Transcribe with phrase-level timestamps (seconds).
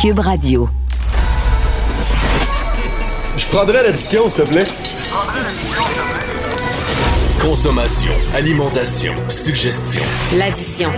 [0.00, 0.66] Cube Radio.
[3.36, 4.64] Je prendrais l'addition, s'il te plaît.
[7.38, 10.00] Consommation, alimentation, suggestion.
[10.38, 10.88] L'addition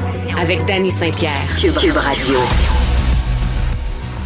[0.41, 1.33] avec Danny Saint-Pierre.
[1.61, 2.37] Cube, Cube Radio.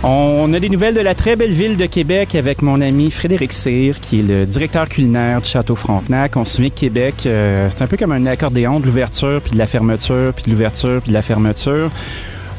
[0.03, 3.55] On a des nouvelles de la très belle ville de Québec avec mon ami Frédéric
[3.55, 6.37] Cyr, qui est le directeur culinaire du Château Frontenac.
[6.37, 9.53] On se souvient que Québec, euh, c'est un peu comme un accordéon de l'ouverture, puis
[9.53, 11.91] de la fermeture, puis de l'ouverture, puis de la fermeture.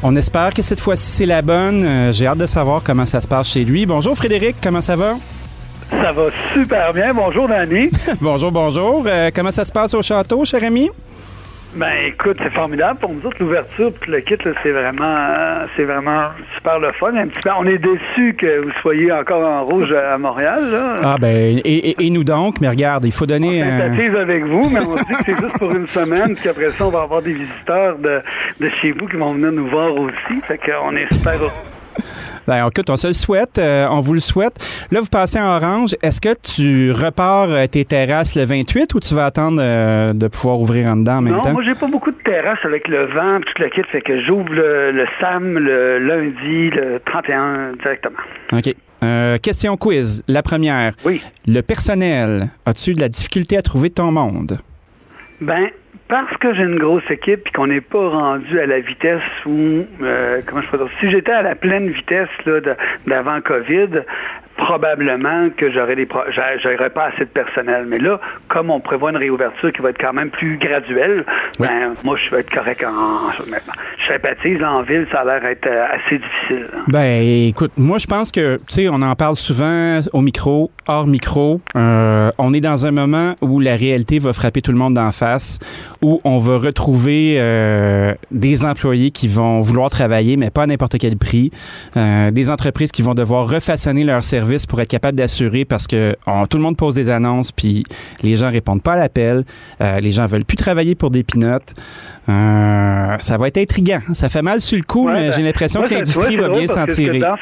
[0.04, 1.86] On espère que cette fois-ci, c'est la bonne.
[1.86, 3.86] Euh, J'ai hâte de savoir comment ça se passe chez lui.
[3.86, 5.16] Bonjour Frédéric, comment ça va?
[5.90, 7.14] Ça va super bien.
[7.14, 7.90] Bonjour, Danny.
[8.22, 9.04] bonjour, bonjour.
[9.08, 10.90] Euh, comment ça se passe au château, cher ami?
[11.78, 16.24] Ben écoute, c'est formidable pour nous autres l'ouverture puis le kit c'est vraiment c'est vraiment
[16.56, 17.16] super le fun.
[17.16, 20.96] Un petit peu, on est déçus que vous soyez encore en rouge à Montréal là.
[21.04, 23.64] Ah ben et, nous donc, mais regarde, il faut donner.
[23.64, 26.70] On sympathise avec vous, mais on dit que c'est juste pour une semaine, puis qu'après
[26.70, 28.22] ça on va avoir des visiteurs de,
[28.60, 30.42] de chez vous qui vont venir nous voir aussi.
[30.48, 31.34] Fait qu'on est super
[32.48, 34.56] Ben, écoute, on se le souhaite, euh, on vous le souhaite.
[34.90, 35.98] Là, vous passez en orange.
[36.02, 40.28] Est-ce que tu repars euh, tes terrasses le 28 ou tu vas attendre euh, de
[40.30, 41.50] pouvoir ouvrir en dedans en même temps?
[41.50, 44.22] Non, moi, j'ai pas beaucoup de terrasses avec le vent tout le kit, fait que
[44.22, 48.20] j'ouvre le, SAM le lundi, le 31 directement.
[48.54, 49.42] OK.
[49.42, 50.24] question quiz.
[50.30, 50.94] La première.
[51.04, 51.22] Oui.
[51.48, 54.60] Le personnel, as-tu de la difficulté à trouver ton monde?
[55.42, 55.68] Ben,
[56.08, 59.86] parce que j'ai une grosse équipe et qu'on n'est pas rendu à la vitesse où,
[60.02, 62.30] euh, comment je peux dire, si j'étais à la pleine vitesse
[63.06, 64.04] d'avant COVID,
[64.58, 66.08] probablement que j'aurais des
[66.62, 67.86] j'aurais pas assez de personnel.
[67.88, 71.26] Mais là, comme on prévoit une réouverture qui va être quand même plus graduelle,
[71.60, 73.32] ben, moi, je vais être correct en.
[73.32, 76.68] Je sympathise en ville, ça a l'air être euh, assez difficile.
[76.88, 81.08] Ben, écoute, moi, je pense que, tu sais, on en parle souvent au micro, hors
[81.08, 81.62] micro.
[81.76, 85.12] Euh, on est dans un moment où la réalité va frapper tout le monde d'en
[85.12, 85.60] face,
[86.02, 90.98] où on va retrouver euh, des employés qui vont vouloir travailler, mais pas à n'importe
[90.98, 91.52] quel prix,
[91.96, 96.16] des entreprises qui vont devoir refaçonner leur service pour être capable d'assurer parce que
[96.50, 97.84] tout le monde pose des annonces puis
[98.24, 99.44] les gens répondent pas à l'appel.
[99.82, 101.76] Euh, les gens veulent plus travailler pour des pinottes.
[102.30, 104.02] Euh, ça va être intriguant.
[104.14, 106.86] Ça fait mal sur le coup, mais j'ai ben, l'impression que l'industrie va bien s'en
[106.86, 107.20] tirer.
[107.20, 107.38] Dans,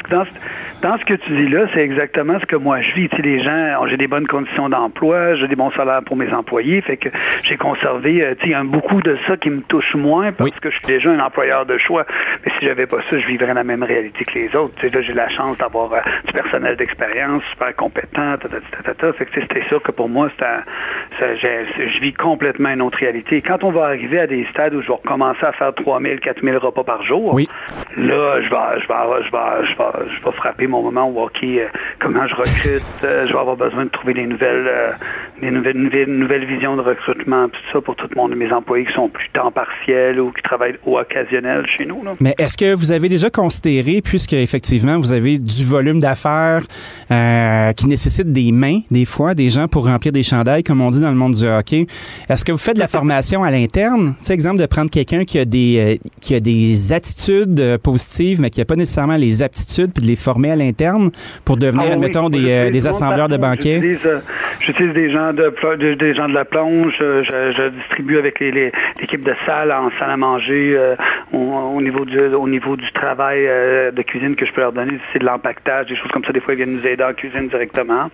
[0.82, 3.10] dans, ce que tu dis là, c'est exactement ce que moi je vis.
[3.10, 6.82] Tu les gens, j'ai des bonnes conditions d'emploi, j'ai des bons salaires pour mes employés,
[6.82, 7.10] fait que
[7.44, 8.24] j'ai conservé.
[8.24, 11.10] Euh, y a beaucoup de ça qui me touche moins parce que je suis déjà
[11.10, 12.06] un employeur de choix.
[12.46, 14.76] Mais si j'avais pas ça, je vivrais la même réalité que les autres.
[14.80, 15.90] Tu là, j'ai la chance d'avoir
[16.26, 16.95] du personnel d'expérience
[17.52, 18.36] super compétent.
[19.20, 20.30] C'était sûr que pour moi,
[21.20, 23.42] je vis complètement une autre réalité.
[23.42, 26.58] Quand on va arriver à des stades où je vais recommencer à faire 3000, 4000
[26.58, 27.48] repas par jour, oui.
[27.98, 31.22] là, je vais, je, vais, je, vais, je, vais, je vais frapper mon moment où,
[31.22, 31.68] OK, euh,
[32.00, 34.92] comment je recrute, euh, je vais avoir besoin de trouver des nouvelles, euh,
[35.42, 38.94] des nouvelles, nouvelles, visions de recrutement, tout ça pour tout le monde, mes employés qui
[38.94, 42.04] sont plus temps partiel ou qui travaillent au occasionnel chez nous.
[42.20, 46.64] Mais est-ce que vous avez déjà considéré, puisque effectivement vous avez du volume d'affaires
[47.10, 51.02] qui nécessite des mains, des fois, des gens pour remplir des chandails, comme on dit
[51.02, 51.88] dans le monde du hockey,
[52.30, 54.16] est-ce que vous faites de la formation à l'interne?
[54.20, 57.78] Tu sais, exemple de prendre quelqu'un qui a des euh, qui a des attitudes euh,
[57.78, 61.12] positives, mais qui n'a pas nécessairement les aptitudes, puis de les former à l'interne
[61.44, 63.82] pour devenir, ah admettons, des, euh, des assembleurs de banquets?
[64.60, 69.72] J'utilise des gens de, des gens de la plonge, je, distribue avec l'équipe de salle
[69.72, 70.78] en salle à manger
[71.34, 75.20] au, niveau du au niveau du travail de cuisine que je peux leur donner, c'est
[75.20, 76.32] de l'empactage, des choses comme ça.
[76.32, 78.10] Des fois, ils viennent nous aider en cuisine directement.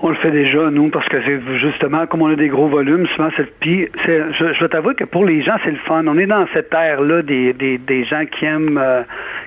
[0.00, 3.06] On le fait déjà, nous, parce que c'est justement, comme on a des gros volumes,
[3.08, 6.04] souvent, c'est puis je, je t'avouer que pour les gens, c'est le fun.
[6.06, 9.02] On est dans cette ère-là des, des, des, gens qui aiment, euh,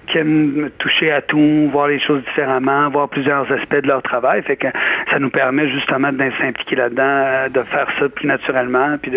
[0.07, 4.41] qui aiment toucher à tout, voir les choses différemment, voir plusieurs aspects de leur travail.
[4.44, 4.67] Fait que
[5.09, 9.11] ça nous permet justement de s'impliquer là-dedans, euh, de faire ça plus naturellement, puis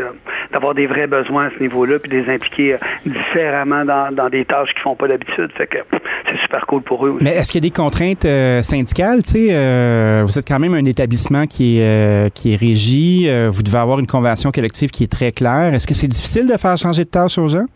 [0.52, 4.28] d'avoir des vrais besoins à ce niveau-là, puis de les impliquer euh, différemment dans, dans
[4.28, 5.50] des tâches qu'ils font pas d'habitude.
[5.56, 5.78] Fait que
[6.30, 7.24] c'est super cool pour eux aussi.
[7.24, 8.26] Mais est-ce qu'il y a des contraintes
[8.62, 9.22] syndicales?
[9.24, 13.28] Tu sais, vous êtes quand même un établissement qui est, qui est régi.
[13.50, 15.74] vous devez avoir une convention collective qui est très claire.
[15.74, 17.66] Est-ce que c'est difficile de faire changer de tâche aux gens?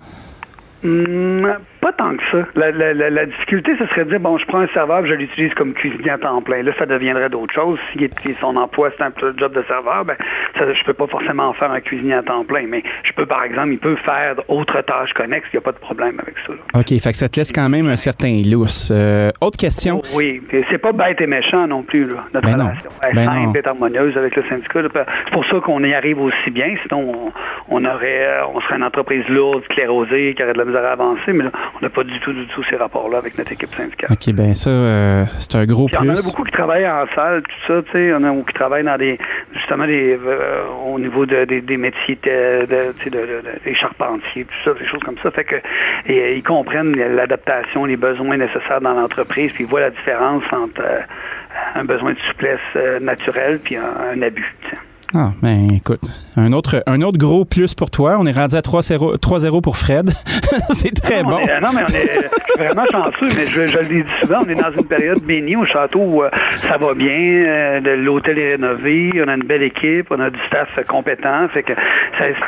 [0.83, 1.47] Mmh,
[1.81, 2.47] pas tant que ça.
[2.55, 5.55] La, la, la, difficulté, ce serait de dire, bon, je prends un serveur, je l'utilise
[5.55, 6.63] comme cuisinier à temps plein.
[6.63, 7.79] Là, ça deviendrait d'autres choses.
[7.93, 8.09] Si
[8.41, 10.17] son emploi, c'est un job de serveur, ben,
[10.59, 12.67] ça, je peux pas forcément faire un cuisinier à temps plein.
[12.69, 15.49] Mais je peux, par exemple, il peut faire d'autres tâches connexes.
[15.53, 16.53] Il n'y a pas de problème avec ça.
[16.75, 16.89] OK.
[16.89, 18.91] Fait que ça te laisse quand même un certain lousse.
[18.93, 20.01] Euh, autre question?
[20.05, 20.43] Oh, oui.
[20.71, 22.91] C'est pas bête et méchant non plus, là, notre ben relation.
[23.03, 24.81] Elle ben simple et harmonieuse avec le syndicat.
[25.25, 26.75] C'est pour ça qu'on y arrive aussi bien.
[26.83, 27.33] Sinon,
[27.69, 31.33] on, aurait, on serait une entreprise lourde, sclérosée, qui aurait de la misère à avancer.
[31.33, 34.11] Mais là, on n'a pas du tout, du tout ces rapports-là avec notre équipe syndicale.
[34.11, 35.99] OK, ben ça, euh, c'est un gros plus.
[36.03, 38.15] Il y en a beaucoup qui travaillent en salle, tout ça, tu sais, il y
[38.15, 39.19] en a qui travaillent dans des,
[39.55, 44.87] justement, des, euh, au niveau de, des, métiers, de, de, des charpentiers, tout ça, des
[44.87, 45.31] choses comme ça.
[45.31, 45.57] Fait que
[46.07, 50.83] et, ils comprennent l'adaptation, les besoins nécessaires dans l'entreprise, puis ils voient la différence entre
[51.75, 54.55] un besoin de souplesse naturelle puis un, abus.
[55.15, 56.03] Ah, ben écoute,
[56.37, 58.17] un autre, un autre gros plus pour toi.
[58.19, 60.11] On est rendu à 3-0 pour Fred.
[60.71, 61.39] c'est très bon.
[61.39, 64.71] non, mais on est vraiment chanceux, mais je, je, le dis souvent, on est dans
[64.71, 69.29] une période bénie au château où euh, ça va bien, euh, l'hôtel est rénové, on
[69.29, 71.49] a une belle équipe, on a du staff compétent.
[71.49, 71.73] Fait que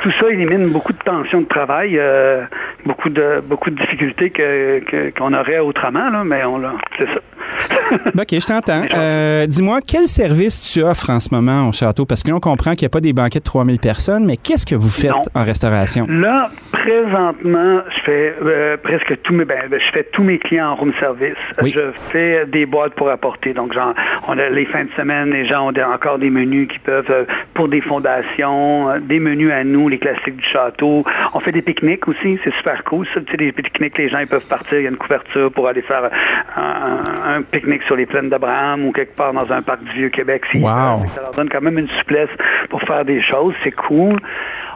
[0.02, 2.42] tout ça élimine beaucoup de tensions de travail, euh,
[2.84, 6.60] beaucoup de beaucoup de difficultés que, qu'on aurait autrement, là, mais on
[6.98, 7.20] c'est ça.
[8.18, 9.46] OK, je t'entends.
[9.46, 12.06] dis-moi, quel service tu offres en ce moment au château?
[12.06, 14.36] Parce que là, on comprend qu'il n'y a pas des banquets de 3000 personnes, mais
[14.36, 16.06] qu'est-ce que vous faites en restauration?
[16.08, 20.74] Là, présentement, je fais euh, presque tous mes, ben, je fais tous mes clients en
[20.76, 21.36] room service.
[21.62, 23.52] Je fais des boîtes pour apporter.
[23.52, 23.94] Donc, genre,
[24.28, 27.24] on a les fins de semaine, les gens ont encore des menus qui peuvent, euh,
[27.54, 31.04] pour des fondations, euh, des menus à nous, les classiques du château.
[31.34, 33.06] On fait des pique-niques aussi, c'est super cool.
[33.14, 35.50] Ça, tu sais, des pique-niques, les gens ils peuvent partir, il y a une couverture
[35.52, 36.10] pour aller faire
[36.56, 40.44] un, pique-nique sur les plaines d'Abraham ou quelque part dans un parc du Vieux-Québec.
[40.54, 41.06] Wow.
[41.14, 42.30] Ça leur donne quand même une souplesse
[42.68, 44.18] pour faire des choses, c'est cool.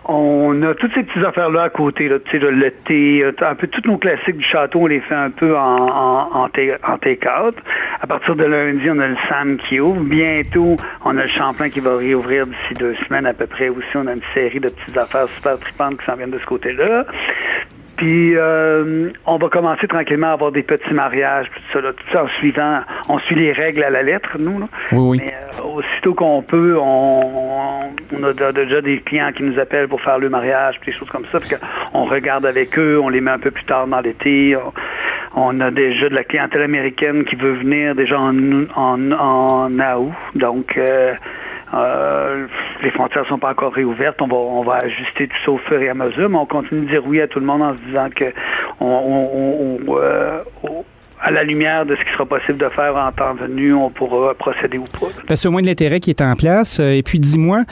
[0.07, 3.55] On a toutes ces petites affaires-là à côté, là, tu sais, le thé, euh, un
[3.55, 7.57] peu tous nos classiques du château, on les fait un peu en, en, en take-out.
[8.03, 10.03] À partir de lundi, on a le Sam qui ouvre.
[10.03, 10.77] Bientôt,
[11.07, 13.89] on a le Champlain qui va réouvrir d'ici deux semaines à peu près aussi.
[13.95, 17.07] On a une série de petites affaires super tripantes qui s'en viennent de ce côté-là.
[17.97, 22.25] Puis euh, on va commencer tranquillement à avoir des petits mariages, tout ça, tout ça
[22.25, 24.59] en suivant, on suit les règles à la lettre, nous.
[24.59, 24.69] Là.
[24.93, 25.21] Oui, oui.
[25.25, 30.01] Mais euh, aussitôt qu'on peut, on, on, a déjà des clients qui nous appellent pour
[30.01, 31.39] faire le mariage, puis des choses comme ça.
[31.39, 31.51] Puis
[31.93, 34.57] on regarde avec eux, on les met un peu plus tard dans l'été.
[35.37, 40.13] On, a déjà de la clientèle américaine qui veut venir déjà en, en, en août.
[40.35, 41.15] Donc euh,
[41.73, 42.47] euh,
[42.83, 44.21] les frontières sont pas encore réouvertes.
[44.21, 46.83] On va, on va ajuster tout ça au fur et à mesure, mais on continue
[46.83, 48.27] de dire oui à tout le monde en se disant que
[48.81, 50.43] on, euh,
[51.25, 54.35] à la lumière de ce qui sera possible de faire en temps venu, on pourra
[54.35, 55.07] procéder ou pas.
[55.35, 56.81] C'est au moins de l'intérêt qui est en place.
[56.81, 57.65] Euh, et puis, dis-moi,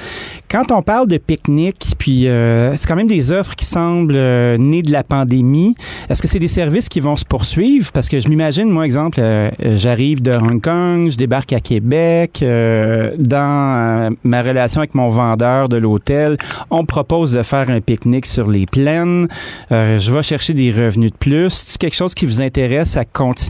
[0.50, 4.56] quand on parle de pique-nique, puis euh, c'est quand même des offres qui semblent euh,
[4.56, 5.74] nées de la pandémie,
[6.08, 7.92] est-ce que c'est des services qui vont se poursuivre?
[7.92, 9.20] Parce que je m'imagine, moi, exemple,
[9.60, 15.76] j'arrive de Hong Kong, je débarque à Québec, dans ma relation avec mon vendeur de
[15.76, 16.38] l'hôtel,
[16.70, 19.28] on propose de faire un pique-nique sur les plaines,
[19.70, 21.64] je vais chercher des revenus de plus.
[21.66, 23.41] C'est quelque chose qui vous intéresse à continuer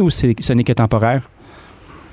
[0.00, 1.28] ou ce n'est que temporaire?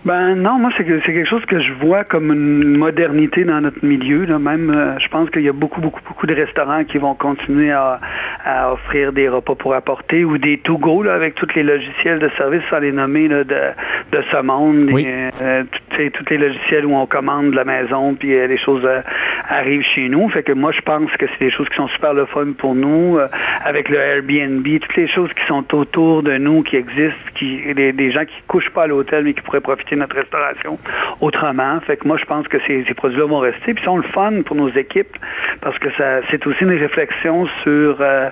[0.05, 4.25] Ben non, moi c'est quelque chose que je vois comme une modernité dans notre milieu.
[4.25, 4.37] Là.
[4.37, 7.71] Même, euh, je pense qu'il y a beaucoup, beaucoup, beaucoup de restaurants qui vont continuer
[7.71, 7.99] à,
[8.71, 12.77] offrir des repas pour apporter ou des to-go avec tous les logiciels de service, sans
[12.77, 14.91] les nommer de, de ce monde.
[15.41, 18.87] Euh, tous les logiciels où on commande de la maison puis euh, les choses
[19.49, 20.29] arrivent chez nous.
[20.29, 22.75] Fait que moi je pense que c'est des choses qui sont super le fun pour
[22.75, 23.17] nous.
[23.63, 27.91] avec le Airbnb, toutes les choses qui sont autour de nous, qui existent, qui des,
[27.91, 30.77] des gens qui couchent pas à l'hôtel mais qui pourraient profiter notre restauration
[31.21, 31.79] autrement.
[31.81, 33.73] Fait que moi, je pense que ces, produits-là vont rester.
[33.73, 35.17] Puis sont le fun pour nos équipes
[35.61, 38.29] parce que ça, c'est aussi une réflexion sur euh,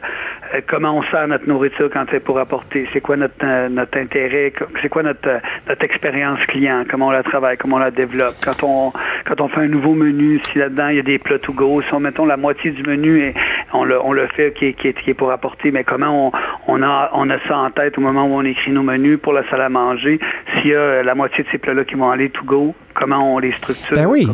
[0.61, 2.87] comment on sert notre nourriture quand c'est pour apporter?
[2.93, 7.23] C'est quoi notre, euh, notre intérêt, c'est quoi notre, notre expérience client, comment on la
[7.23, 8.35] travaille, comment on la développe?
[8.43, 8.93] Quand on,
[9.25, 11.81] quand on fait un nouveau menu, si là-dedans il y a des plats to go,
[11.81, 13.33] si on mettons la moitié du menu et
[13.73, 16.31] on le, on le fait qui est, qui, est, pour apporter, mais comment on,
[16.67, 19.33] on, a, on a ça en tête au moment où on écrit nos menus pour
[19.33, 20.19] la salle à manger,
[20.53, 23.39] s'il y a la moitié de ces plats-là qui vont aller to go, comment on
[23.39, 24.27] les structure, ben oui.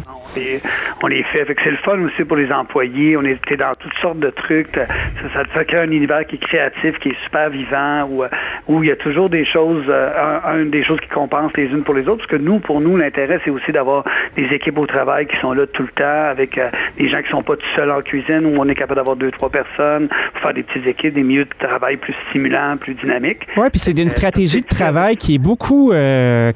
[1.01, 1.45] on les, fait.
[1.45, 3.17] fait c'est le fun aussi pour les employés.
[3.17, 4.75] On est dans toutes sortes de trucs.
[4.75, 8.23] Ça, ça te fait créer un univers qui est créatif, qui est super vivant, où,
[8.67, 11.83] où il y a toujours des choses, euh, un, des choses qui compensent les unes
[11.83, 12.17] pour les autres.
[12.17, 14.03] Parce que nous, pour nous, l'intérêt, c'est aussi d'avoir
[14.35, 17.29] des équipes au travail qui sont là tout le temps, avec euh, des gens qui
[17.29, 20.41] sont pas tout seuls en cuisine, où on est capable d'avoir deux, trois personnes, pour
[20.41, 23.47] faire des petites équipes, des milieux de travail plus stimulants, plus dynamiques.
[23.57, 25.91] Oui, puis c'est une euh, stratégie de travail qui est beaucoup,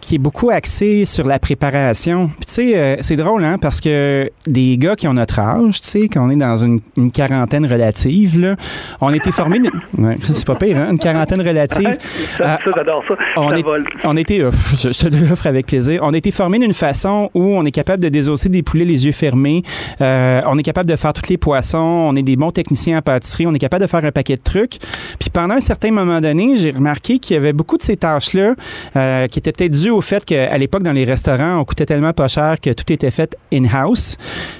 [0.01, 1.92] qui est beaucoup axée sur la préparation.
[1.93, 3.57] Puis tu sais, c'est drôle, hein?
[3.59, 6.79] parce que des gars qui ont notre âge, tu sais, qu'on est dans une,
[7.11, 8.55] quarantaine relative, là,
[9.01, 9.59] on a été formés.
[9.97, 10.91] Ouais, c'est pas pire, hein?
[10.91, 11.97] Une quarantaine relative.
[12.37, 13.15] ça, j'adore ça.
[13.37, 13.63] On, est,
[14.03, 16.01] on était, euh, je, te l'offre avec plaisir.
[16.03, 19.05] On a été formés d'une façon où on est capable de désosser des poulets les
[19.05, 19.63] yeux fermés.
[20.01, 21.77] Euh, on est capable de faire tous les poissons.
[21.77, 23.47] On est des bons techniciens en pâtisserie.
[23.47, 24.79] On est capable de faire un paquet de trucs.
[25.19, 28.55] Puis pendant un certain moment donné, j'ai remarqué qu'il y avait beaucoup de ces tâches-là
[28.95, 32.13] euh, qui étaient peut-être dues au fait qu'à l'époque, dans les restaurants, on coûtait tellement
[32.13, 34.17] pas cher que tout était fait in-house.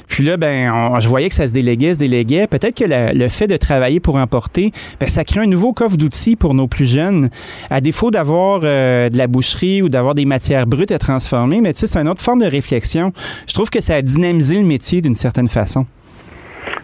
[0.08, 2.48] Puis là, ben, je voyais que ça se déléguait, se déléguait.
[2.48, 6.36] Peut-être que le fait de travailler pour emporter, ben, ça crée un nouveau coffre d'outils
[6.36, 7.30] pour nos plus jeunes.
[7.70, 11.74] À défaut d'avoir euh, de la boucherie ou d'avoir des matières brutes à transformer, mais
[11.74, 13.12] tu sais, c'est une autre forme de réflexion.
[13.48, 15.86] Je trouve que ça a dynamisé le métier d'une certaine façon.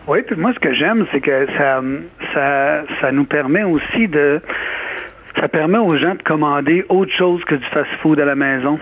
[0.08, 1.82] Oui, puis moi, ce que j'aime, c'est que ça,
[2.34, 4.42] ça, ça nous permet aussi de
[5.40, 8.80] ça permet aux gens de commander autre chose que du fast-food à la maison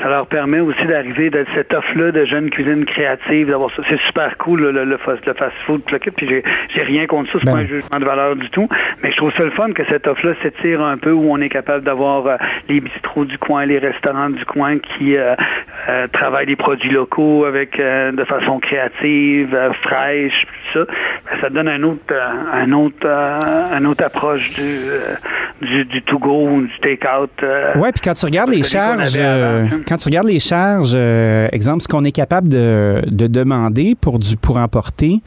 [0.00, 3.82] ça leur permet aussi d'arriver de cette offre-là de jeunes cuisine créative, d'avoir ça.
[3.88, 7.62] C'est super cool, le, le, fast-food, puis j'ai, j'ai rien contre ça, c'est pas un
[7.62, 7.68] ben.
[7.68, 8.68] jugement de valeur du tout,
[9.02, 11.48] mais je trouve ça le fun que cette offre-là s'étire un peu, où on est
[11.48, 12.36] capable d'avoir euh,
[12.68, 15.34] les bistrots du coin, les restaurants du coin qui euh,
[15.88, 20.84] euh, travaillent des produits locaux avec de façon créative, fraîche, tout ça.
[20.84, 22.14] Ben, ça donne un autre,
[22.52, 27.30] un autre, un autre approche du, du, du to-go ou du take-out.
[27.76, 29.18] ouais, puis quand tu regardes les charges
[29.88, 34.36] quand tu regardes les charges, euh, exemple, ce qu'on est capable de, demander pour du
[34.36, 35.22] pour emporter,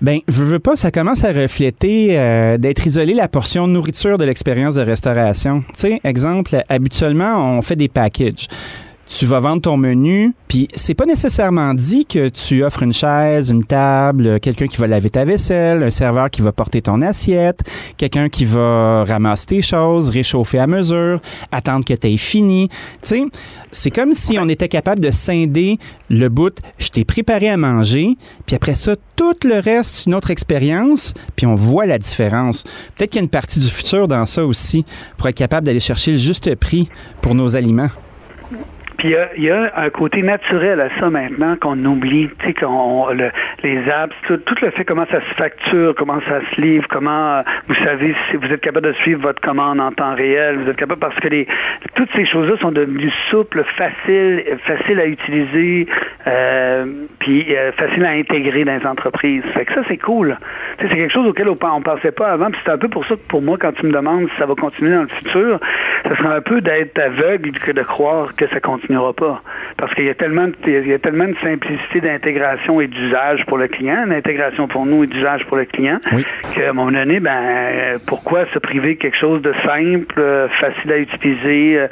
[0.00, 4.24] ben, veux, veux pas, ça commence à refléter euh, d'être isolé la portion nourriture de
[4.24, 5.60] l'expérience de restauration.
[5.68, 8.46] Tu sais, exemple, habituellement, on fait des packages
[9.06, 13.50] tu vas vendre ton menu, puis c'est pas nécessairement dit que tu offres une chaise,
[13.50, 17.60] une table, quelqu'un qui va laver ta vaisselle, un serveur qui va porter ton assiette,
[17.96, 21.20] quelqu'un qui va ramasser tes choses, réchauffer à mesure,
[21.52, 22.68] attendre que tu aies fini.
[22.68, 23.22] Tu sais,
[23.72, 28.16] c'est comme si on était capable de scinder le bout, je t'ai préparé à manger,
[28.46, 32.64] puis après ça, tout le reste, une autre expérience, puis on voit la différence.
[32.96, 34.84] Peut-être qu'il y a une partie du futur dans ça aussi,
[35.18, 36.88] pour être capable d'aller chercher le juste prix
[37.20, 37.90] pour nos aliments
[39.02, 43.08] il y, a, un côté naturel à ça maintenant qu'on oublie, tu sais, qu'on
[43.62, 47.74] les apps, tout, le fait comment ça se facture, comment ça se livre, comment vous
[47.74, 51.00] savez si vous êtes capable de suivre votre commande en temps réel, vous êtes capable
[51.00, 51.46] parce que les
[51.94, 55.86] toutes ces choses-là sont devenues souples, faciles, faciles à utiliser,
[56.26, 56.86] euh,
[57.18, 59.44] puis euh, faciles à intégrer dans les entreprises.
[59.54, 60.38] Fait que ça c'est cool.
[60.80, 62.50] c'est quelque chose auquel on, on pensait pas avant.
[62.50, 64.46] Puis c'est un peu pour ça que pour moi, quand tu me demandes si ça
[64.46, 65.60] va continuer dans le futur,
[66.08, 69.42] ça serait un peu d'être aveugle que de croire que ça continue pas.
[69.76, 73.44] Parce qu'il y a tellement de, il y a tellement de simplicité d'intégration et d'usage
[73.46, 75.98] pour le client, d'intégration pour nous et d'usage pour le client,
[76.54, 80.92] qu'à un moment donné, ben, pourquoi se priver de quelque chose de simple, euh, facile
[80.92, 81.88] à utiliser, euh,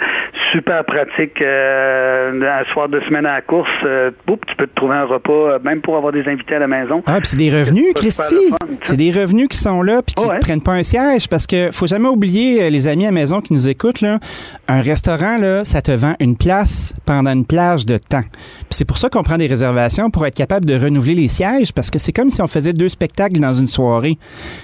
[0.53, 5.05] super pratique, euh, un soir de semaine à la course, tu peux te trouver un
[5.05, 7.03] repas, même pour avoir des invités à la maison.
[7.07, 8.53] Ah, puis c'est des revenus, Christy.
[8.83, 11.71] C'est des revenus qui sont là puis qui ne prennent pas un siège parce que
[11.73, 15.83] faut jamais oublier, les amis à la maison qui nous écoutent, un restaurant, là, ça
[15.83, 18.25] te vend une place pendant une plage de temps.
[18.71, 21.91] c'est pour ça qu'on prend des réservations pour être capable de renouveler les sièges parce
[21.91, 24.19] que c'est comme si on faisait deux spectacles dans une soirée.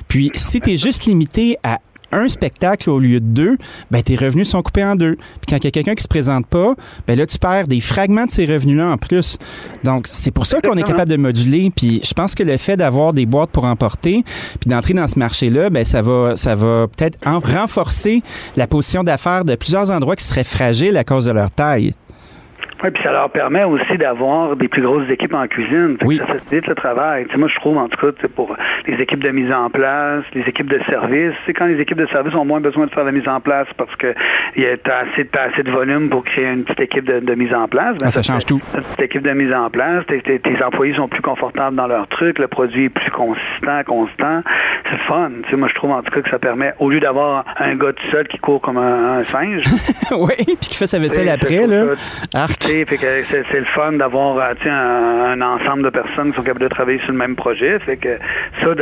[0.08, 1.80] Puis si tu es juste limité à
[2.12, 3.58] un spectacle au lieu de deux,
[3.90, 5.16] ben tes revenus sont coupés en deux.
[5.16, 6.74] Puis quand il y a quelqu'un qui se présente pas,
[7.06, 9.38] ben là tu perds des fragments de ces revenus-là en plus.
[9.84, 11.70] Donc c'est pour ça qu'on est capable de moduler.
[11.74, 14.24] Puis je pense que le fait d'avoir des boîtes pour emporter,
[14.60, 18.22] puis d'entrer dans ce marché-là, ben ça va, ça va peut-être renforcer
[18.56, 21.94] la position d'affaires de plusieurs endroits qui seraient fragiles à cause de leur taille.
[22.82, 25.96] Oui, puis ça leur permet aussi d'avoir des plus grosses équipes en cuisine.
[26.00, 27.26] Ça facilite le travail.
[27.36, 28.56] moi, je trouve, en tout cas, pour
[28.86, 32.06] les équipes de mise en place, les équipes de service, c'est quand les équipes de
[32.06, 34.14] service ont moins besoin de faire la mise en place parce que
[34.56, 37.96] y a assez, assez de volume pour créer une petite équipe de, mise en place.
[37.98, 38.60] Ben, ça, change tout.
[38.74, 42.38] Une petite équipe de mise en place, tes, employés sont plus confortables dans leur truc,
[42.38, 44.42] le produit est plus consistant, constant.
[44.90, 45.30] C'est fun.
[45.56, 48.10] moi, je trouve en tout cas que ça permet, au lieu d'avoir un gars tout
[48.10, 49.62] seul qui court comme un, singe.
[50.12, 51.94] oui, puis qui fait sa vaisselle après, là.
[52.34, 56.98] Arc c'est le fun d'avoir euh, un, ensemble de personnes qui sont capables de travailler
[57.00, 57.78] sur le même projet.
[57.78, 58.16] Fait que
[58.60, 58.74] ça,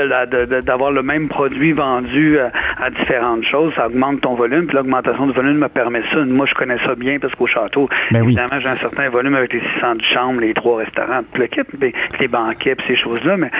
[0.62, 2.49] d'avoir le même produit vendu euh,
[2.83, 4.66] à, différentes choses, ça augmente ton volume.
[4.66, 6.25] Puis l'augmentation du volume me permet ça.
[6.25, 9.52] Moi, je connais ça bien parce qu'au château, ben évidemment, j'ai un certain volume avec
[9.52, 13.37] les 600 de chambre, les trois restaurants, le kit, puis les banquets, puis ces choses-là.
[13.37, 13.50] Mais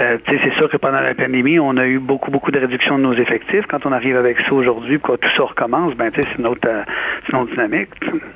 [0.00, 3.04] euh, c'est sûr que pendant la pandémie, on a eu beaucoup, beaucoup de réduction de
[3.04, 3.66] nos effectifs.
[3.68, 6.68] Quand on arrive avec ça aujourd'hui, quand tout ça recommence, ben c'est une autre,
[7.32, 7.90] une autre dynamique.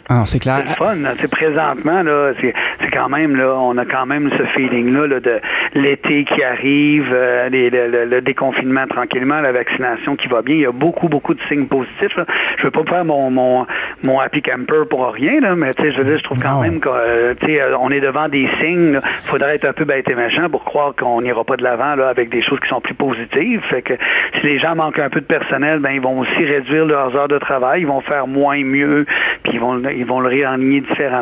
[0.08, 0.62] Ah, c'est clair.
[0.66, 0.96] C'est fun.
[1.32, 5.40] C'est présent là, c'est quand même, là, on a quand même ce feeling-là de
[5.74, 10.54] l'été qui arrive, euh, le, déconfinement tranquillement, la vaccination qui va bien.
[10.54, 12.12] Il y a beaucoup, beaucoup de signes positifs.
[12.16, 12.22] Je
[12.58, 13.66] Je veux pas faire mon, mon,
[14.04, 16.94] mon happy camper pour rien, là, mais je veux dire, je trouve quand même qu'on
[16.94, 19.00] euh, est devant des signes.
[19.02, 21.98] Il faudrait être un peu bête et méchant pour croire qu'on n'ira pas de l'avant
[22.02, 23.62] avec des choses qui sont plus positives.
[23.62, 23.94] Fait que
[24.34, 27.28] si les gens manquent un peu de personnel, ben ils vont aussi réduire leurs heures
[27.28, 29.06] de travail, ils vont faire moins mieux,
[29.42, 31.21] puis ils vont ils vont le réaligner différemment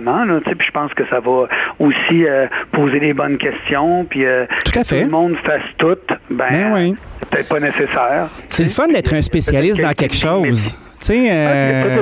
[0.56, 4.72] puis je pense que ça va aussi euh, poser des bonnes questions, puis euh, tout
[4.72, 5.96] que tout le monde fasse tout,
[6.30, 6.96] ben, ben
[7.28, 8.28] peut-être pas nécessaire.
[8.48, 10.76] C'est le fun d'être un spécialiste dans quelque chose.
[11.02, 11.38] Tu sais, Il y a pas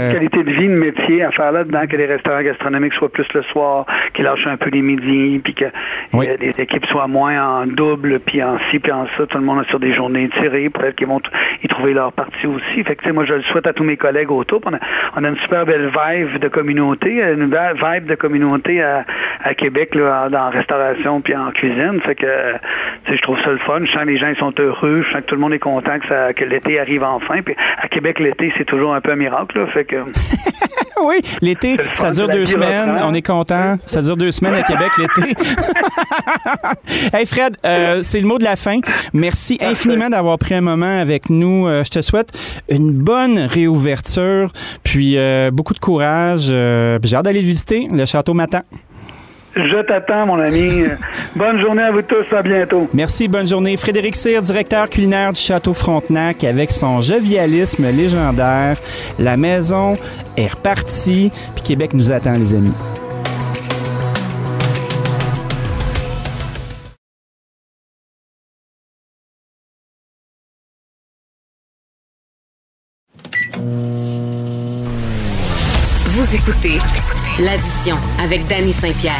[0.01, 3.13] euh, de qualité de vie, de métier à faire là-dedans, que les restaurants gastronomiques soient
[3.13, 5.67] plus le soir, qu'ils lâchent un peu les midis, puis que
[6.15, 6.27] Oui.
[6.29, 9.25] euh, les équipes soient moins en double, puis en ci, puis en ça.
[9.29, 10.69] Tout le monde est sur des journées tirées.
[10.69, 11.21] Peut-être qu'ils vont
[11.63, 12.83] y trouver leur partie aussi.
[12.83, 14.61] Fait que, tu sais, moi, je le souhaite à tous mes collègues autour.
[14.67, 14.79] On a,
[15.17, 19.05] on a une super belle vibe de communauté, une belle vibe de communauté à,
[19.45, 22.01] à Québec, là, en- dans la restauration puis en cuisine.
[22.05, 22.55] Fait que, euh,
[23.09, 23.79] je trouve ça le fun.
[23.85, 25.05] Je sens que les gens ils sont heureux.
[25.09, 27.41] Je sens que tout le monde est content que, ça, que l'été arrive enfin.
[27.43, 29.59] Puis à Québec, l'été, c'est toujours un peu un miracle.
[29.59, 29.67] Là.
[29.69, 29.97] Fait que,
[31.03, 32.91] oui, l'été, ça dure deux semaines.
[32.91, 33.09] reprend.
[33.09, 33.79] On est content.
[33.87, 35.35] Ça dure deux semaines à Québec l'été.
[37.17, 38.81] hey Fred, euh, c'est le mot de la fin.
[39.13, 41.67] Merci infiniment d'avoir pris un moment avec nous.
[41.67, 42.31] Euh, je te souhaite
[42.69, 46.47] une bonne réouverture, puis euh, beaucoup de courage.
[46.49, 48.63] J'ai hâte d'aller visiter le château Matan.
[49.55, 50.85] Je t'attends, mon ami.
[51.37, 52.25] Bonne journée à vous tous.
[52.35, 52.89] À bientôt.
[52.93, 53.77] Merci, bonne journée.
[53.77, 58.77] Frédéric Cyr, directeur culinaire du Château Frontenac, avec son jovialisme légendaire.
[59.19, 59.95] La maison
[60.37, 62.73] est repartie, puis Québec nous attend, les amis.
[77.41, 79.15] L'addition avec Danny Saint-Pierre.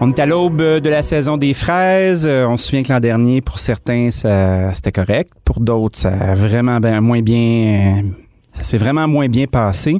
[0.00, 2.26] On est à l'aube de la saison des fraises.
[2.26, 5.30] Euh, On se souvient que l'an dernier, pour certains, ça, c'était correct.
[5.44, 8.02] Pour d'autres, ça a vraiment ben- moins bien, euh,
[8.52, 9.96] ça s'est vraiment moins bien passé.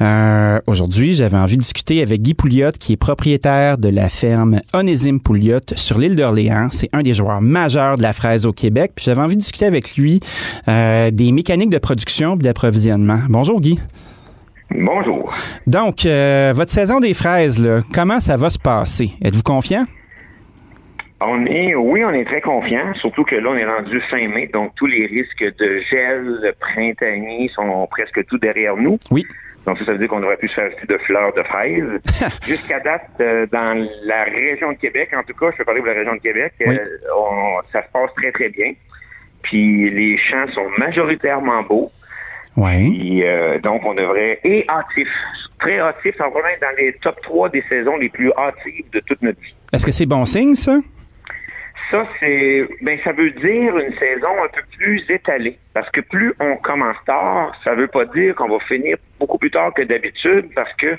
[0.00, 4.60] Euh, Aujourd'hui, j'avais envie de discuter avec Guy Pouliot, qui est propriétaire de la ferme
[4.72, 6.68] Onésime Pouliot sur l'île d'Orléans.
[6.72, 8.92] C'est un des joueurs majeurs de la fraise au Québec.
[8.94, 10.20] Puis j'avais envie de discuter avec lui
[10.66, 13.20] des mécaniques de production et d'approvisionnement.
[13.28, 13.78] Bonjour Guy.
[14.70, 15.32] Bonjour.
[15.66, 19.10] Donc, euh, votre saison des fraises, là, comment ça va se passer?
[19.22, 19.84] Êtes-vous confiant?
[21.20, 24.50] On est, oui, on est très confiant, surtout que là, on est rendu fin mai,
[24.52, 28.98] donc tous les risques de gel printanier sont presque tout derrière nous.
[29.10, 29.24] Oui.
[29.64, 31.84] Donc ça, ça veut dire qu'on aurait pu se faire de fleurs de fraises.
[32.46, 35.86] Jusqu'à date, euh, dans la région de Québec, en tout cas, je peux parler de
[35.86, 36.76] la région de Québec, Oui.
[36.76, 36.84] euh,
[37.16, 38.72] on- ça se passe très, très bien.
[39.42, 41.90] Puis les champs sont majoritairement beaux.
[42.56, 42.90] Oui.
[42.90, 44.40] Puis, euh, donc, on devrait...
[44.44, 45.08] Et hâtifs.
[45.58, 46.16] Très hâtifs.
[46.20, 49.40] On va être dans les top 3 des saisons les plus hâtives de toute notre
[49.40, 49.54] vie.
[49.72, 50.78] Est-ce que c'est bon signe, ça?
[51.90, 55.58] Ça, c'est, ben, ça veut dire une saison un peu plus étalée.
[55.74, 59.50] Parce que plus on commence tard, ça veut pas dire qu'on va finir beaucoup plus
[59.50, 60.96] tard que d'habitude parce que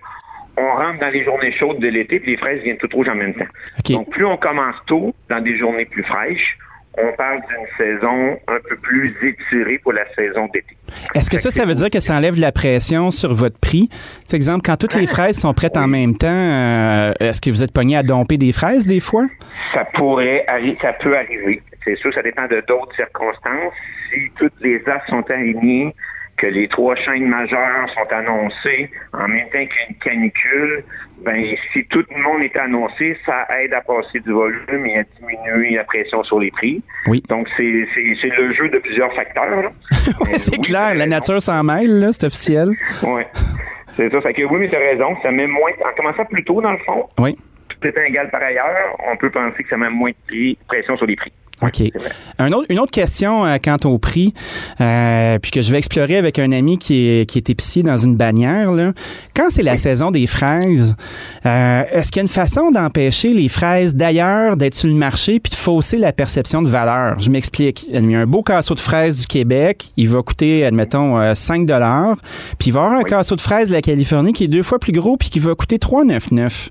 [0.58, 3.16] on rentre dans les journées chaudes de l'été puis les fraises viennent tout rouges en
[3.16, 3.48] même temps.
[3.90, 6.58] Donc, plus on commence tôt dans des journées plus fraîches,
[6.98, 10.78] on parle d'une saison un peu plus étirée pour la saison d'été.
[11.14, 13.90] Est-ce que ça, ça veut dire que ça enlève de la pression sur votre prix?
[14.26, 17.64] C'est exemple, quand toutes les fraises sont prêtes en même temps, euh, est-ce que vous
[17.64, 19.26] êtes pogné à domper des fraises des fois?
[19.74, 21.62] Ça pourrait arriver, ça peut arriver.
[21.84, 23.74] C'est sûr, ça dépend de d'autres circonstances.
[24.10, 25.94] Si toutes les as sont alignées,
[26.38, 30.84] que les trois chaînes majeures sont annoncées en même temps qu'une canicule,
[31.24, 35.04] ben si tout le monde est annoncé, ça aide à passer du volume et à
[35.20, 36.84] diminuer la pression sur les prix.
[37.08, 37.24] Oui.
[37.30, 39.72] Donc c'est le jeu de plusieurs facteurs.
[40.22, 42.70] Oui, c'est oui, clair, la nature s'en mêle, c'est officiel.
[43.04, 43.28] Ouais.
[43.96, 44.22] C'est ça.
[44.22, 45.16] Fait que oui, mais tu as raison.
[45.24, 45.72] Ça met moins.
[45.84, 47.38] En commençant plus tôt, dans le fond, Oui.
[47.70, 50.96] tout étant égal par ailleurs, on peut penser que ça met moins de prix, pression
[50.98, 51.32] sur les prix.
[51.62, 51.84] OK.
[52.38, 54.34] Un autre, une autre question euh, quant au prix,
[54.82, 57.98] euh, puis que je vais explorer avec un ami qui est, qui est épicier dans
[57.98, 58.72] une bannière.
[58.72, 58.92] Là.
[59.34, 60.96] Quand c'est la saison des fraises,
[61.46, 65.40] euh, est-ce qu'il y a une façon d'empêcher les fraises d'ailleurs d'être sur le marché
[65.40, 67.20] puis de fausser la perception de valeur?
[67.20, 67.88] Je m'explique.
[67.92, 69.92] Il y a un beau casseau de fraises du Québec.
[69.96, 73.70] Il va coûter, admettons, euh, 5 Puis il va y avoir un casseau de fraises
[73.70, 76.70] de la Californie qui est deux fois plus gros puis qui va coûter 3,99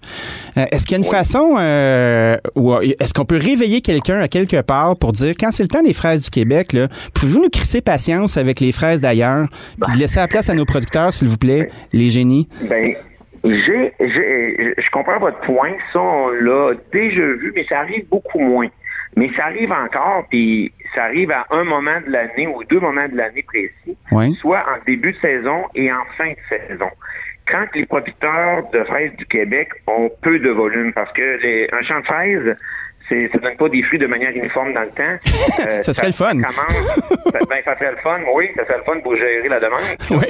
[0.57, 4.21] euh, Est-ce qu'il y a une façon, euh, ou euh, est-ce qu'on peut réveiller quelqu'un
[4.21, 6.77] à quelque part pour dire, quand c'est le temps des fraises du Québec,
[7.15, 9.49] pouvez-vous nous crisser patience avec les fraises d'ailleurs,
[9.87, 12.49] puis laisser la place à nos producteurs, s'il vous plaît, les génies?
[12.69, 12.95] Ben,
[13.45, 15.73] j'ai, j'ai, je comprends votre point.
[15.93, 18.69] Ça, on l'a déjà vu, mais ça arrive beaucoup moins.
[19.17, 23.09] Mais ça arrive encore, puis ça arrive à un moment de l'année ou deux moments
[23.09, 24.35] de l'année précis, Oui.
[24.41, 26.37] soit en début de saison et en fin de
[26.69, 26.89] saison.
[27.47, 31.83] Quand les producteurs de fraises du Québec ont peu de volume, parce que les, un
[31.83, 32.57] champ de fraises,
[33.09, 35.17] c'est, ça donne pas des fruits de manière uniforme dans le temps.
[35.67, 36.33] Euh, Ça serait le fun.
[36.33, 39.61] commence- ça- ben, ça serait le fun, oui, ça serait le fun pour gérer la
[39.61, 39.81] demande.
[40.11, 40.27] Oui.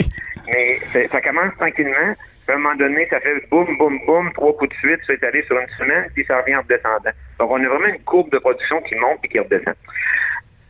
[0.47, 2.15] Mais ça commence tranquillement.
[2.47, 5.15] Puis à un moment donné, ça fait boum, boum, boum, trois coups de suite, ça
[5.15, 7.11] est allé sur une semaine, puis ça revient en descendant.
[7.41, 9.75] Donc, on a vraiment une courbe de production qui monte et qui redescend.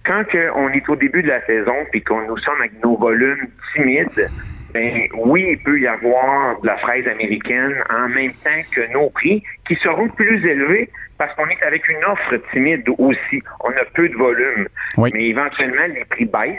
[0.06, 2.96] Quand que on est au début de la saison, puis qu'on nous sommes avec nos
[2.96, 4.30] volumes timides,
[4.72, 9.10] ben oui, il peut y avoir de la fraise américaine en même temps que nos
[9.10, 10.90] prix, qui seront plus élevés
[11.24, 13.42] parce qu'on est avec une offre timide aussi.
[13.60, 14.68] On a peu de volume.
[14.98, 15.10] Oui.
[15.14, 16.58] Mais éventuellement, les prix baissent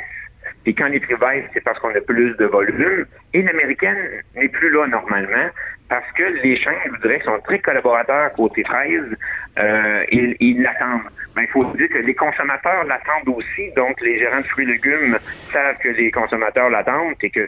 [0.64, 3.06] Puis quand les prix baissent, c'est parce qu'on a plus de volume.
[3.34, 5.50] Et l'américaine n'est plus là normalement
[5.88, 9.16] parce que les chaînes, je vous dirais, sont très collaborateurs côté fraises.
[9.60, 11.12] Euh, ils, ils l'attendent.
[11.36, 13.72] Mais il faut dire que les consommateurs l'attendent aussi.
[13.76, 15.16] Donc, les gérants de fruits et légumes
[15.52, 17.48] savent que les consommateurs l'attendent et que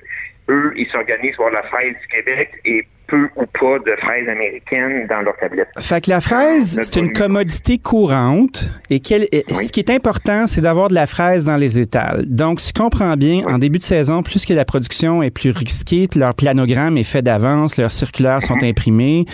[0.50, 5.08] eux, ils s'organisent pour la fraise du Québec et peu ou pas de fraises américaines
[5.10, 5.70] dans leur tablette.
[5.80, 10.90] Fait que la fraise, c'est une commodité courante et ce qui est important, c'est d'avoir
[10.90, 12.26] de la fraise dans les étals.
[12.28, 15.52] Donc, si je comprends bien, en début de saison, plus que la production est plus
[15.52, 18.66] risquée, leur planogramme est fait d'avance, leurs circulaires sont mhm.
[18.66, 19.26] imprimés,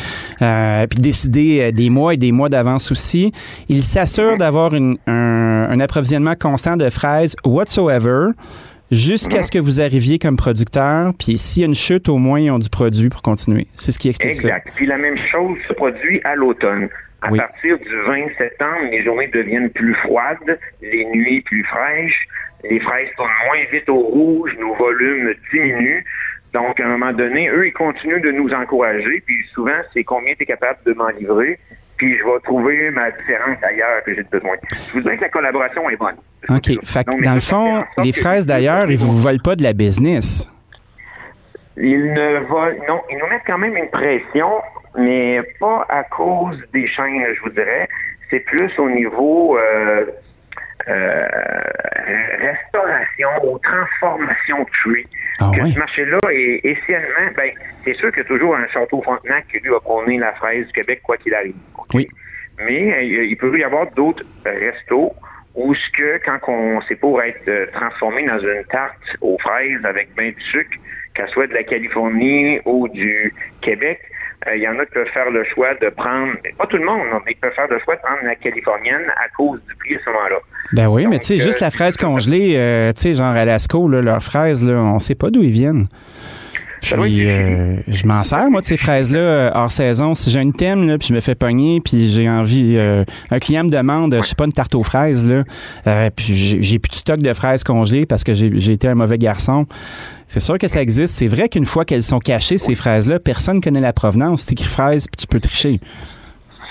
[0.42, 3.32] euh, puis décidés euh, des mois et des mois d'avance aussi,
[3.70, 4.38] ils s'assurent mhm.
[4.38, 8.32] d'avoir un, un approvisionnement constant de fraises whatsoever
[8.94, 11.14] jusqu'à ce que vous arriviez comme producteur.
[11.18, 13.68] Puis s'il y a une chute, au moins, ils ont du produit pour continuer.
[13.76, 14.70] C'est ce qui explique exact.
[14.76, 16.90] Puis la même chose se produit à l'automne.
[17.22, 22.28] À partir du 20 septembre, les journées deviennent plus froides, les nuits plus fraîches,
[22.70, 26.04] les fraises tournent moins vite au rouge, nos volumes diminuent.
[26.54, 29.24] Donc, à un moment donné, eux, ils continuent de nous encourager.
[29.26, 31.60] Puis souvent, c'est combien tu es capable de m'en livrer?
[32.04, 34.56] Puis je vais trouver ma différence ailleurs que j'ai besoin.
[34.88, 36.16] Je vous dis que la collaboration est bonne.
[36.50, 36.86] OK.
[36.86, 40.52] Fait dans le fond, les fraises d'ailleurs, ils ne vous volent pas de la business.
[41.78, 44.50] Ils ne volent, non, ils nous mettent quand même une pression,
[44.98, 47.88] mais pas à cause des chaînes, je vous dirais.
[48.30, 50.06] C'est plus au niveau euh,
[50.88, 51.28] euh,
[52.40, 55.08] restauration ou transformation de fruits.
[55.40, 57.52] Ah que ce marché-là est essentiellement, ben,
[57.84, 60.68] c'est sûr qu'il y a toujours un château Frontenac qui lui a prôné la fraise
[60.68, 61.56] du Québec, quoi qu'il arrive.
[61.94, 62.08] Oui.
[62.60, 65.14] Mais euh, il peut y avoir d'autres restos
[65.56, 69.86] où ce que quand on c'est pour être euh, transformé dans une tarte aux fraises
[69.86, 70.78] avec bien du sucre,
[71.14, 74.00] qu'elle soit de la Californie ou du Québec,
[74.56, 77.06] il y en a qui peuvent faire le choix de prendre, pas tout le monde,
[77.26, 80.00] mais ils peuvent faire le choix de prendre la californienne à cause du prix à
[80.04, 80.36] ce moment-là.
[80.74, 83.88] Ben oui, mais tu sais, juste la fraise congelée, euh, tu sais, genre à Lasco,
[83.88, 85.86] là, leurs fraises, là, on sait pas d'où ils viennent.
[86.84, 90.14] Puis, euh, je m'en sers, moi, de ces fraises-là, hors saison.
[90.14, 92.76] Si j'ai une thème, là, puis je me fais pogner, puis j'ai envie...
[92.76, 96.80] Euh, un client me demande, je sais pas, une tarte aux fraises, là, puis j'ai
[96.80, 99.66] plus de stock de fraises congelées parce que j'ai été un mauvais garçon.
[100.28, 101.14] C'est sûr que ça existe.
[101.14, 104.42] C'est vrai qu'une fois qu'elles sont cachées, ces fraises-là, personne ne connaît la provenance.
[104.42, 105.80] C'est écrit fraise, puis tu peux tricher.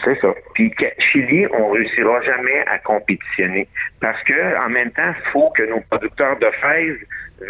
[0.05, 0.29] C'est ça.
[0.55, 3.69] Puis Chili, on réussira jamais à compétitionner
[4.01, 6.99] parce que en même temps, il faut que nos producteurs de fraises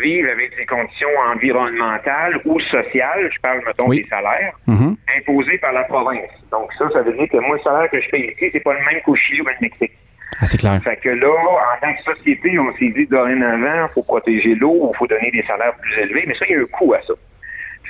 [0.01, 4.97] vivent avec des conditions environnementales ou sociales, je parle, mettons, des salaires, mm-hmm.
[5.19, 6.31] imposés par la province.
[6.51, 8.75] Donc ça, ça veut dire que moi, le salaire que je paye ici, c'est pas
[8.75, 9.93] le même qu'au Chili ou au Mexique.
[10.41, 10.81] Ah, c'est clair.
[10.83, 14.91] Fait que là, en tant que société, on s'est dit dorénavant, il faut protéger l'eau,
[14.93, 17.03] il faut donner des salaires plus élevés, mais ça, il y a un coût à
[17.03, 17.15] ça.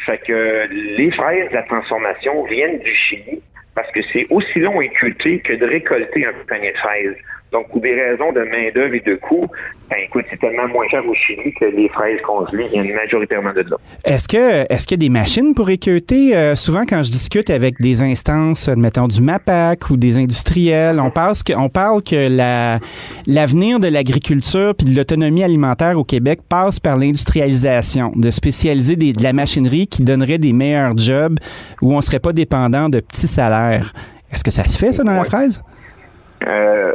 [0.07, 3.43] Fait que les fraises de la transformation viennent du Chili
[3.75, 7.17] parce que c'est aussi long et cuté que de récolter un panier de fraises.
[7.53, 9.47] Donc, pour des raisons de main-d'œuvre et de coût,
[9.91, 13.61] ben, écoute, c'est tellement moins cher au Chili que les fraises congelées viennent majoritairement de
[13.61, 13.77] là.
[14.07, 16.35] Est-ce que est-ce qu'il y a des machines pour équeuter?
[16.35, 21.11] Euh, souvent, quand je discute avec des instances, mettons du MAPAC ou des industriels, on,
[21.11, 22.79] pense que, on parle que la,
[23.27, 29.13] l'avenir de l'agriculture puis de l'autonomie alimentaire au Québec passe par l'industrialisation, de spécialiser des,
[29.13, 31.39] de la machinerie qui donnerait des meilleurs jobs
[31.83, 33.93] où on ne serait pas dépendant de petits salaires.
[34.33, 35.63] Est-ce que ça se fait, ça, dans la fraise?
[36.47, 36.93] Euh,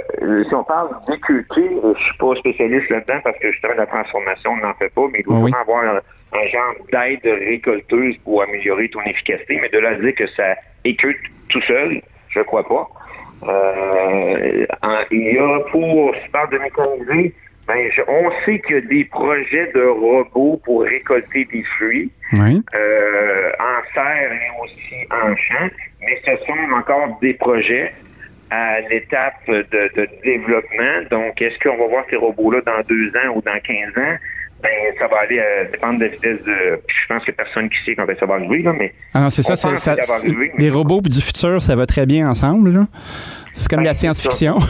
[0.48, 4.66] si on parle d'équité, je suis pas spécialiste là-dedans parce que justement la transformation on
[4.66, 9.02] n'en fait pas, mais il faut vraiment avoir un, genre d'aide récolteuse pour améliorer ton
[9.02, 9.60] efficacité.
[9.62, 11.18] Mais de là à dire que ça écute
[11.50, 12.88] tout seul, je crois pas.
[13.44, 14.66] Euh,
[15.12, 17.34] il y a pour, si parle de mécaniser,
[17.68, 23.52] ben, on sait qu'il y a des projets de robots pour récolter des fruits euh,
[23.60, 25.70] en serre et aussi en champ,
[26.02, 27.94] mais ce sont encore des projets
[28.50, 31.04] à l'étape de, développement.
[31.12, 34.18] Donc, est-ce qu'on va voir ces robots-là dans deux ans ou dans 15 ans?
[34.64, 36.82] Ben, ça va aller euh, dépendre de la vitesse de.
[36.88, 38.92] Je pense que personne qui sait quand ça va arriver, là, mais.
[39.14, 39.96] Ah c'est ça, c'est ça.
[40.58, 42.88] des robots du futur, ça va très bien ensemble,
[43.54, 44.58] C'est comme ben, la science-fiction.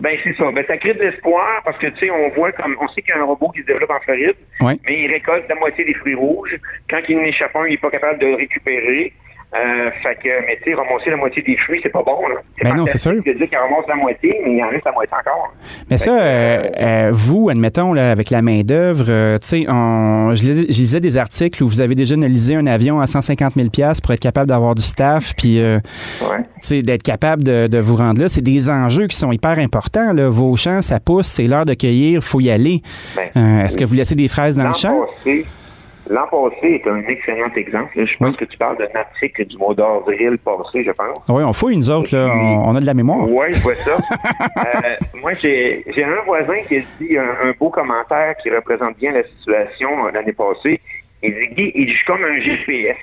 [0.00, 0.50] Ben c'est ça.
[0.52, 3.14] Ben ça crée de l'espoir parce que tu sais, on voit comme on sait qu'il
[3.14, 5.94] y a un robot qui se développe en Floride, mais il récolte la moitié des
[5.94, 6.56] fruits rouges.
[6.88, 9.12] Quand il n'échappe un, il n'est pas capable de le récupérer.
[9.54, 12.28] Euh, fait que, mais tu sais, ramasser la moitié des fruits, c'est pas bon.
[12.28, 12.34] Là.
[12.62, 13.14] Ben non, c'est sûr.
[13.24, 15.54] Tu dire qu'il ramasse la moitié, mais il en reste la moitié encore.
[15.90, 21.16] Mais ça, euh, euh, vous, admettons, là, avec la main-d'œuvre, tu sais, je, lisais des
[21.16, 23.68] articles où vous avez déjà analysé un avion à 150 000
[24.02, 26.82] pour être capable d'avoir du staff, puis ouais.
[26.82, 28.28] d'être capable de, de, vous rendre là.
[28.28, 30.12] C'est des enjeux qui sont hyper importants.
[30.12, 30.28] Là.
[30.28, 32.82] Vos champs, ça pousse, c'est l'heure de cueillir, il faut y aller.
[33.16, 35.06] Ben, Est-ce que vous laissez des fraises dans le champ?
[36.08, 37.90] L'an passé est un excellent exemple.
[37.94, 41.18] Je pense que tu parles d'un article du mois d'avril passé, je pense.
[41.28, 42.32] Oui, on fouille, nous autres, là.
[42.34, 43.28] On, a de la mémoire.
[43.28, 43.96] Oui, je vois ça.
[43.96, 49.24] euh, moi, j'ai un voisin qui a dit un, beau commentaire qui représente bien la
[49.24, 50.80] situation euh, l'année passée.
[51.22, 52.96] Il dit, il dit, comme un GPS.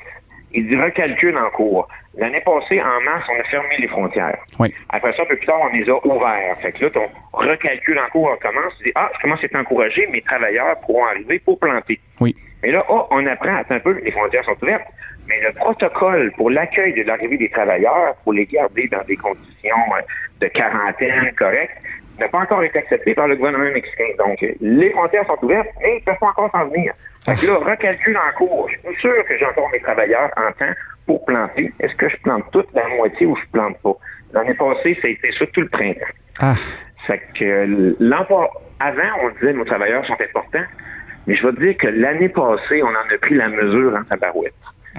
[0.53, 1.87] Il dit, recalcule en cours.
[2.17, 4.37] L'année passée, en mars, on a fermé les frontières.
[4.57, 4.73] Oui.
[4.89, 6.57] Après ça, un peu plus tard, on les a ouverts.
[6.61, 8.73] Fait que là, ton recalcule en cours, on commence.
[8.77, 11.99] Tu dis, ah, je commence à être encouragé, mes travailleurs pourront arriver pour planter.
[12.21, 12.35] Oui.
[12.63, 14.87] Mais là, oh, on apprend, un peu, les frontières sont ouvertes.
[15.27, 19.75] Mais le protocole pour l'accueil de l'arrivée des travailleurs, pour les garder dans des conditions
[19.97, 20.01] euh,
[20.41, 21.77] de quarantaine correctes,
[22.19, 24.05] n'a pas encore été accepté par le gouvernement mexicain.
[24.17, 26.93] Donc, les frontières sont ouvertes, mais ils ne peuvent pas encore s'en venir.
[27.25, 28.69] Que là, recalcule en cours.
[28.69, 30.73] Je suis sûr que j'ai encore mes travailleurs en temps
[31.07, 31.73] pour planter.
[31.79, 33.97] Est-ce que je plante toute la moitié ou je plante pas?
[34.33, 36.05] L'année passée, ça a été ça tout le printemps.
[36.39, 36.53] Ah.
[37.07, 40.65] Fait que l'emploi, avant, on disait que nos travailleurs sont importants,
[41.27, 44.03] mais je vais te dire que l'année passée, on en a pris la mesure en
[44.03, 44.53] tabarouette.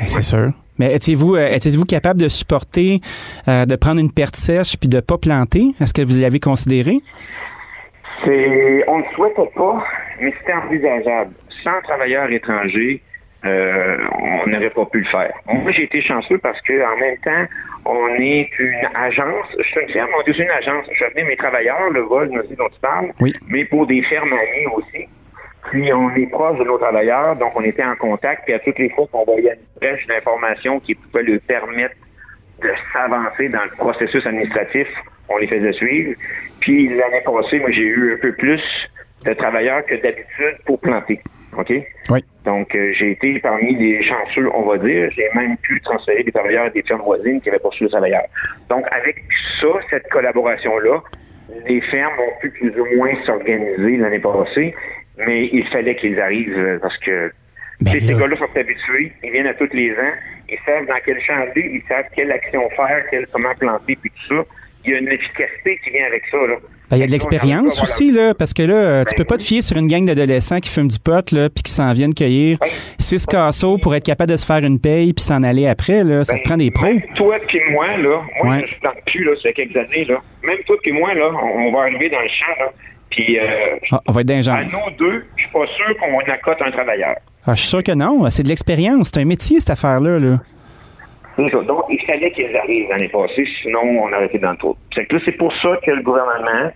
[0.06, 0.50] c'est sûr.
[0.78, 3.00] Mais étiez-vous euh, étiez-vous capable de supporter,
[3.48, 5.72] euh, de prendre une perte sèche puis de pas planter?
[5.80, 6.98] Est-ce que vous l'avez considéré?
[8.24, 9.84] C'est, on ne le souhaitait pas,
[10.20, 11.32] mais c'était envisageable.
[11.62, 13.02] Sans travailleurs étrangers,
[13.44, 13.96] euh,
[14.44, 15.32] on n'aurait pas pu le faire.
[15.46, 17.52] Moi, j'ai été chanceux parce que en même temps,
[17.84, 19.46] on est une agence.
[19.58, 20.86] Je suis une ferme, on est une agence.
[20.92, 23.34] Je fais mes travailleurs, le vol dont tu parles, oui.
[23.48, 25.06] mais pour des fermes amies aussi.
[25.70, 28.44] Puis on est proche de nos travailleurs, donc on était en contact.
[28.44, 31.94] Puis à toutes les fois qu'on voyait une brèche d'information qui pouvait leur permettre
[32.62, 34.88] de s'avancer dans le processus administratif,
[35.28, 36.14] on les faisait suivre.
[36.60, 38.62] Puis l'année passée, moi, j'ai eu un peu plus
[39.24, 41.20] de travailleurs que d'habitude pour planter.
[41.58, 41.72] OK?
[42.10, 42.24] Oui.
[42.44, 45.10] Donc, euh, j'ai été parmi les chanceux, on va dire.
[45.10, 48.26] J'ai même pu transférer des travailleurs des fermes voisines qui avaient poursuivi le travailleurs.
[48.68, 49.24] Donc, avec
[49.60, 51.02] ça, cette collaboration-là,
[51.66, 54.74] les fermes ont pu plus ou moins s'organiser l'année passée,
[55.18, 57.32] mais il fallait qu'ils arrivent euh, parce que
[57.80, 60.14] ben ces gars-là sont habitués, ils viennent à tous les ans,
[60.48, 64.34] ils savent dans quel champ aller, ils savent quelle action faire, comment planter, puis tout
[64.34, 64.44] ça.
[64.84, 66.36] Il y a une efficacité qui vient avec ça.
[66.36, 66.56] Là.
[66.88, 69.38] Ben, il y a de l'expérience aussi, là, parce que là, tu ben peux pas
[69.38, 72.14] te fier sur une gang d'adolescents qui fument du pot, là, puis qui s'en viennent
[72.14, 72.58] cueillir
[72.98, 76.22] six casseaux pour être capable de se faire une paye puis s'en aller après, là.
[76.22, 76.86] Ça te prend des pros.
[77.16, 80.22] toi puis moi, là, moi, je plante plus, là, ça quelques années, là.
[80.44, 82.72] Même toi puis moi, là, on, va arriver dans le champ, là.
[83.10, 86.60] Puis, euh, ah, on va être À nous deux, je suis pas sûr qu'on accote
[86.60, 87.16] un travailleur.
[87.46, 88.28] Ah, je suis sûr que non.
[88.30, 89.10] C'est de l'expérience.
[89.12, 90.18] C'est un métier, cette affaire-là.
[90.18, 90.38] Là.
[91.38, 94.76] Donc, il fallait qu'ils arrivent l'année passée, sinon on aurait été dans le trou.
[94.94, 96.70] C'est pour ça que le gouvernement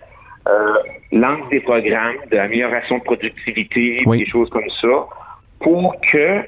[0.47, 0.73] euh,
[1.11, 5.07] lance des programmes d'amélioration de productivité, des choses comme ça,
[5.59, 6.41] pour que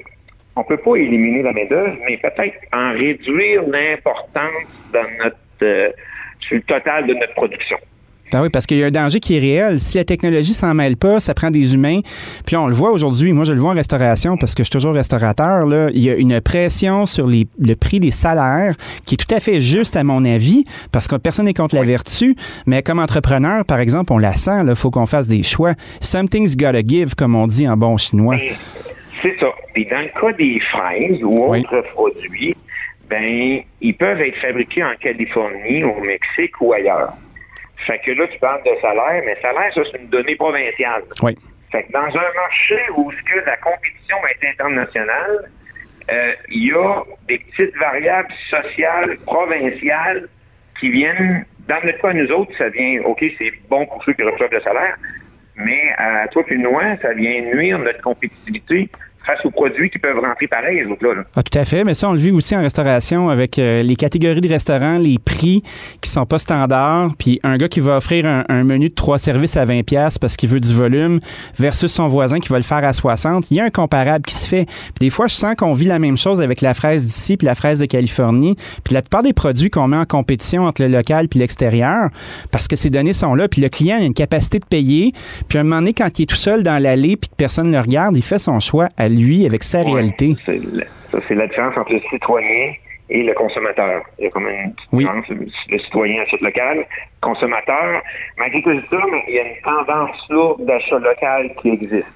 [0.56, 5.90] on peut pas éliminer la main-d'œuvre, mais peut-être en réduire l'importance dans notre euh,
[6.40, 7.78] sur le total de notre production.
[8.34, 9.80] Ben oui, parce qu'il y a un danger qui est réel.
[9.80, 12.00] Si la technologie s'en mêle pas, ça prend des humains.
[12.48, 13.32] Puis on le voit aujourd'hui.
[13.32, 15.68] Moi, je le vois en restauration parce que je suis toujours restaurateur.
[15.68, 15.92] Là.
[15.94, 18.74] Il y a une pression sur les, le prix des salaires
[19.06, 21.84] qui est tout à fait juste à mon avis parce que personne n'est contre la
[21.84, 22.36] vertu.
[22.66, 24.64] Mais comme entrepreneur, par exemple, on la sent.
[24.68, 25.76] Il faut qu'on fasse des choix.
[26.02, 28.38] Something's gotta give, comme on dit en bon chinois.
[29.22, 29.52] C'est ça.
[29.76, 32.56] Puis dans le cas des fraises ou autres produits,
[33.08, 37.14] ben ils peuvent être fabriqués en Californie, au Mexique ou ailleurs.
[37.86, 41.04] Fait que là, tu parles de salaire, mais salaire, ça, c'est une donnée provinciale.
[41.22, 41.38] Oui.
[41.72, 45.50] Fait que dans un marché où ce que la compétition est internationale,
[46.12, 50.28] euh, il y a des petites variables sociales, provinciales,
[50.80, 54.24] qui viennent, dans notre cas, nous autres, ça vient, OK, c'est bon pour ceux qui
[54.24, 54.98] reçoivent le salaire,
[55.56, 58.90] mais à toi puis moi, ça vient nuire notre compétitivité
[59.26, 61.24] face aux produits qui peuvent rentrer pareil, les autres-là.
[61.36, 63.96] Ah, tout à fait, mais ça, on le vit aussi en restauration avec euh, les
[63.96, 65.64] catégories de restaurants, les prix
[66.02, 69.58] qui sont pas standards, puis un gars qui va offrir un, menu de trois services
[69.58, 71.20] à 20 pièces parce qu'il veut du volume
[71.58, 74.36] versus son voisin qui va le faire à 60, il y a un comparable qui
[74.36, 74.66] se fait.
[74.66, 77.46] Puis des fois, je sens qu'on vit la même chose avec la fraise d'ici puis
[77.46, 80.88] la fraise de Californie, puis la plupart des produits qu'on met en compétition entre le
[80.90, 82.10] local puis l'extérieur,
[82.52, 85.14] parce que ces données sont là, puis le client a une capacité de payer,
[85.48, 87.68] puis à un moment donné, quand il est tout seul dans l'allée puis que personne
[87.68, 90.36] ne le regarde, il fait son choix à lui, avec sa réalité.
[90.46, 92.74] C'est la différence entre le citoyen
[93.10, 94.04] et le consommateur.
[94.18, 95.26] Il y a comme une différence.
[95.70, 96.86] Le citoyen achète local,
[97.22, 98.02] consommateur.
[98.38, 98.98] Malgré tout ça,
[99.28, 102.08] il y a une tendance lourde d'achat local qui existe.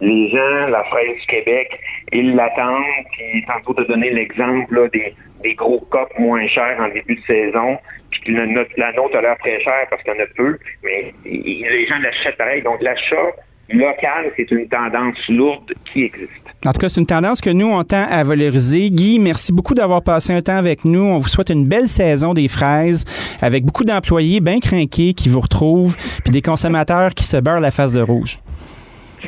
[0.00, 1.78] Les gens, la fraise du Québec,
[2.12, 2.84] ils l'attendent.
[3.12, 7.78] Puis tantôt de donner l'exemple des, des gros copes moins chers en début de saison,
[8.10, 11.12] puis que la nôtre a l'air très chère parce qu'il y en a peu, mais
[11.24, 12.62] les gens l'achètent pareil.
[12.62, 13.32] Donc l'achat
[13.70, 16.32] local, c'est une tendance lourde qui existe.
[16.66, 18.90] En tout cas, c'est une tendance que nous, on tend à valoriser.
[18.90, 21.00] Guy, merci beaucoup d'avoir passé un temps avec nous.
[21.00, 23.04] On vous souhaite une belle saison des fraises
[23.40, 27.70] avec beaucoup d'employés bien craqués qui vous retrouvent, puis des consommateurs qui se beurrent la
[27.70, 28.40] face de rouge.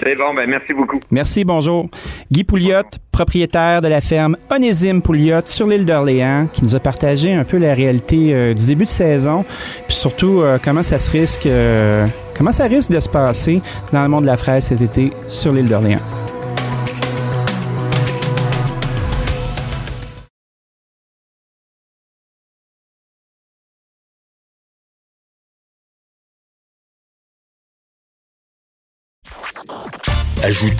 [0.03, 1.01] C'est bon, ben merci beaucoup.
[1.11, 1.89] Merci, bonjour.
[2.31, 7.33] Guy Pouliot, propriétaire de la ferme Onésime Pouliot sur l'île d'Orléans, qui nous a partagé
[7.33, 9.45] un peu la réalité euh, du début de saison,
[9.87, 13.61] puis surtout euh, comment ça se risque, euh, comment ça risque de se passer
[13.93, 16.01] dans le monde de la fraise cet été sur l'île d'Orléans.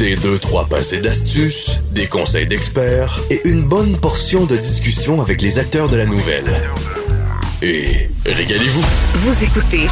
[0.01, 5.43] Ajoutez deux, trois passés d'astuces, des conseils d'experts et une bonne portion de discussion avec
[5.43, 6.63] les acteurs de la nouvelle.
[7.61, 8.83] Et régalez-vous.
[9.17, 9.87] Vous écoutez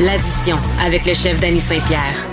[0.00, 2.31] l'addition avec le chef Danny Saint-Pierre.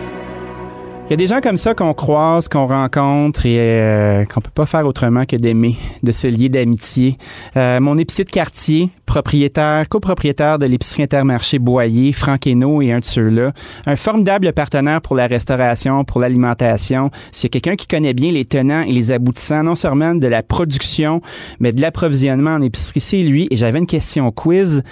[1.09, 4.51] Il y a des gens comme ça qu'on croise, qu'on rencontre et euh, qu'on peut
[4.53, 7.17] pas faire autrement que d'aimer, de se lier d'amitié.
[7.57, 12.99] Euh, mon épicier de quartier, propriétaire, copropriétaire de l'épicerie Intermarché Boyer, Franck Hainaut et un
[12.99, 13.53] de ceux-là.
[13.87, 17.09] Un formidable partenaire pour la restauration, pour l'alimentation.
[17.43, 21.23] A quelqu'un qui connaît bien les tenants et les aboutissants, non seulement de la production,
[21.59, 23.47] mais de l'approvisionnement en épicerie, c'est lui.
[23.49, 24.83] Et j'avais une question quiz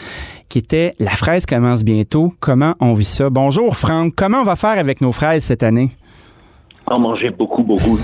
[0.49, 2.33] qui était La fraise commence bientôt.
[2.39, 3.29] Comment on vit ça?
[3.29, 5.91] Bonjour Franck, comment on va faire avec nos fraises cette année?
[6.89, 7.99] En manger beaucoup, beaucoup.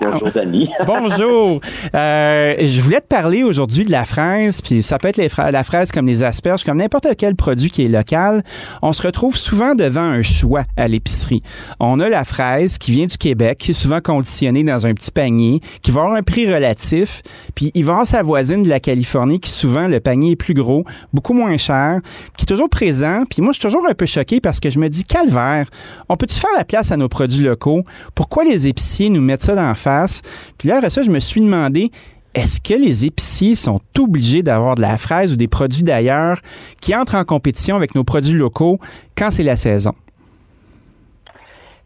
[0.00, 0.70] Bonjour, Dani.
[0.86, 1.60] Bonjour.
[1.94, 5.90] Euh, je voulais te parler aujourd'hui de la fraise, puis ça peut être la fraise
[5.90, 8.44] comme les asperges, comme n'importe quel produit qui est local.
[8.82, 11.42] On se retrouve souvent devant un choix à l'épicerie.
[11.80, 15.10] On a la fraise qui vient du Québec, qui est souvent conditionnée dans un petit
[15.10, 17.22] panier, qui va avoir un prix relatif,
[17.54, 20.54] puis il va avoir sa voisine de la Californie qui souvent le panier est plus
[20.54, 22.00] gros, beaucoup moins cher,
[22.36, 23.24] qui est toujours présent.
[23.28, 25.66] Puis moi, je suis toujours un peu choqué parce que je me dis, calvaire,
[26.08, 27.84] on peut-tu faire la place à nos produits locaux?
[28.14, 30.22] Pourquoi les épiciers nous mettent ça d'en face?
[30.58, 31.90] Puis là, après ça, je me suis demandé,
[32.34, 36.40] est-ce que les épiciers sont obligés d'avoir de la fraise ou des produits d'ailleurs
[36.80, 38.80] qui entrent en compétition avec nos produits locaux
[39.16, 39.94] quand c'est la saison?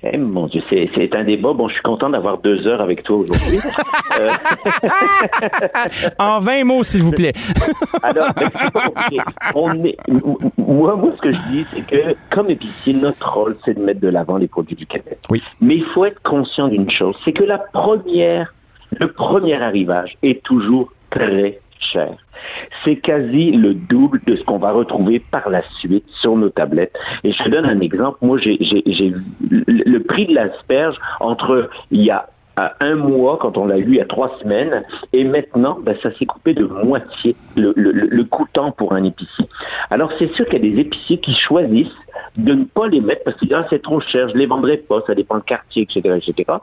[0.03, 1.53] Eh, mon Dieu, c'est, un débat.
[1.53, 3.59] Bon, je suis content d'avoir deux heures avec toi aujourd'hui.
[4.19, 4.31] Euh,
[6.19, 7.33] En 20 mots, s'il vous plaît.
[8.03, 8.49] alors, ben.
[9.55, 9.97] On est,
[10.57, 14.01] moi, moi, ce que je dis, c'est que comme épicier, notre rôle, c'est de mettre
[14.01, 15.19] de l'avant les produits du Québec.
[15.31, 15.41] Oui.
[15.61, 18.55] Mais il faut être conscient d'une chose, c'est que la première,
[18.99, 22.11] le premier arrivage est toujours très cher.
[22.85, 26.97] C'est quasi le double de ce qu'on va retrouver par la suite sur nos tablettes.
[27.25, 28.19] Et je te donne un exemple.
[28.23, 32.29] Moi, j'ai le le prix de l'asperge entre il y a
[32.61, 36.27] à un mois, quand on l'a eu a trois semaines, et maintenant, ben, ça s'est
[36.27, 39.47] coupé de moitié le, le, le- le coûtant pour un épicier.
[39.91, 41.95] Alors, c'est sûr qu'il y a des épiciers qui choisissent
[42.37, 44.77] de ne pas les mettre parce qu'ils disent, ah, c'est trop cher, je les vendrai
[44.79, 46.59] pas, ça dépend du quartier, etc., etc.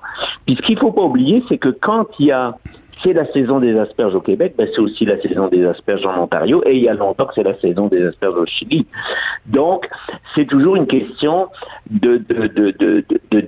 [0.45, 2.55] Puis, ce qu'il faut pas oublier, c'est que quand il y a
[3.03, 6.23] c'est la saison des asperges au Québec, ben c'est aussi la saison des asperges en
[6.23, 8.85] Ontario, et il y a longtemps que c'est la saison des asperges au Chili.
[9.45, 9.89] Donc,
[10.33, 11.47] c'est toujours une question
[11.89, 12.21] de,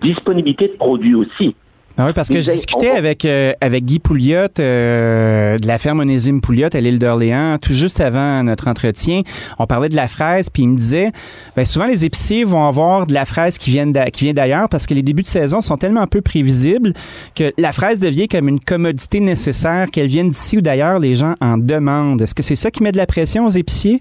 [0.01, 1.55] disponibilité de produits aussi.
[1.99, 5.67] Ah oui, parce que j'ai j'ai- discuté on- avec, euh, avec Guy Pouliot euh, de
[5.67, 9.21] la ferme Onésime Pouliot à l'île d'Orléans, tout juste avant notre entretien.
[9.57, 11.11] On parlait de la fraise, puis il me disait,
[11.55, 14.93] ben souvent les épiciers vont avoir de la fraise qui qui vient d'ailleurs parce que
[14.93, 16.93] les débuts de saison sont tellement peu prévisibles
[17.35, 21.33] que la fraise devient comme une commodité nécessaire, qu'elle vienne d'ici ou d'ailleurs, les gens
[21.41, 22.21] en demandent.
[22.21, 23.99] Est-ce que c'est ça qui met de la pression aux épiciers?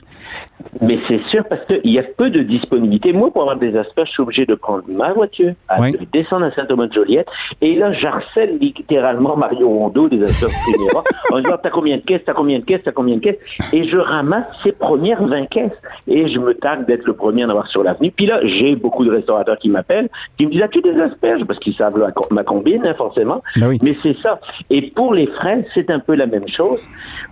[0.80, 3.12] Mais c'est sûr parce qu'il y a peu de disponibilité.
[3.12, 5.96] Moi, pour avoir des asperges, je suis obligé de prendre ma voiture, à Oui.
[6.12, 7.26] descendre à Saint-Thomas-de-Joliette,
[7.60, 12.22] et là, j'harcèle littéralement Mario Rondo des asperges Primera en disant, t'as combien de caisses,
[12.24, 13.38] t'as combien de caisses, t'as combien de caisses,
[13.72, 15.72] et je ramasse ces premières 20 caisses,
[16.08, 18.10] et je me targue d'être le premier à en avoir sur l'avenue.
[18.10, 21.44] Puis là, j'ai beaucoup de restaurateurs qui m'appellent, qui me disent, as-tu des asperges?
[21.44, 23.42] Parce qu'ils savent la- ma combine, hein, forcément.
[23.56, 23.78] Ben oui.
[23.82, 24.40] Mais c'est ça.
[24.70, 26.80] Et pour les fraises, c'est un peu la même chose.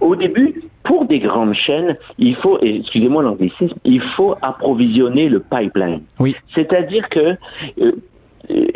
[0.01, 6.03] Au début, pour des grandes chaînes, il faut, excusez-moi l'anglicisme, il faut approvisionner le pipeline.
[6.21, 6.35] Oui.
[6.55, 7.37] C'est-à-dire que
[7.81, 7.93] euh,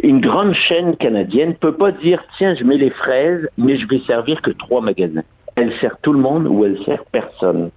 [0.02, 4.00] une grande chaîne canadienne peut pas dire tiens, je mets les fraises, mais je vais
[4.07, 5.22] servir que trois magasins.
[5.57, 7.70] Elle sert tout le monde ou elle sert personne.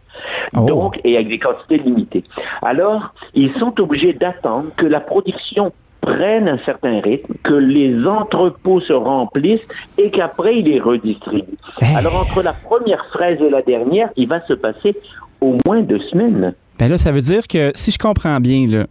[0.56, 0.62] Oh.
[0.62, 2.23] Donc, et avec des quantités limitées.
[2.62, 8.82] Alors, ils sont obligés d'attendre que la production prenne un certain rythme, que les entrepôts
[8.82, 9.62] se remplissent
[9.97, 11.58] et qu'après ils les redistribuent.
[11.80, 11.95] Hey.
[11.95, 14.95] Alors entre la première fraise et la dernière, il va se passer
[15.39, 16.54] au moins deux semaines.
[16.80, 18.88] Ben là, ça veut dire que, si je comprends bien, là,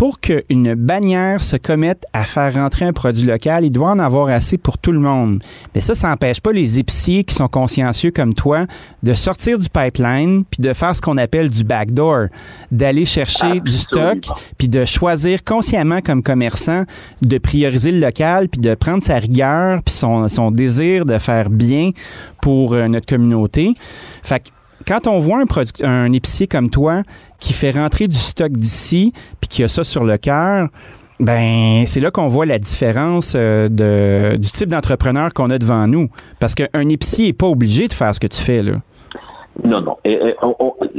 [0.00, 4.30] pour qu'une bannière se commette à faire rentrer un produit local, il doit en avoir
[4.30, 5.42] assez pour tout le monde.
[5.74, 8.64] Mais ça, ça n'empêche pas les épiciers qui sont consciencieux comme toi
[9.02, 12.28] de sortir du pipeline puis de faire ce qu'on appelle du backdoor,
[12.70, 14.20] d'aller chercher du stock
[14.56, 16.84] puis de choisir consciemment comme commerçant
[17.20, 21.50] de prioriser le local puis de prendre sa rigueur puis son, son désir de faire
[21.50, 21.90] bien
[22.40, 23.74] pour euh, notre communauté.
[24.22, 24.48] Fait que
[24.86, 27.02] quand on voit un, un épicier comme toi
[27.38, 30.68] qui fait rentrer du stock d'ici puis qui a ça sur le cœur,
[31.20, 35.86] Ben, c'est là qu'on voit la différence euh, de, du type d'entrepreneur qu'on a devant
[35.86, 36.08] nous.
[36.38, 38.76] Parce qu'un épicier n'est pas obligé de faire ce que tu fais, là.
[39.62, 39.96] Non, non.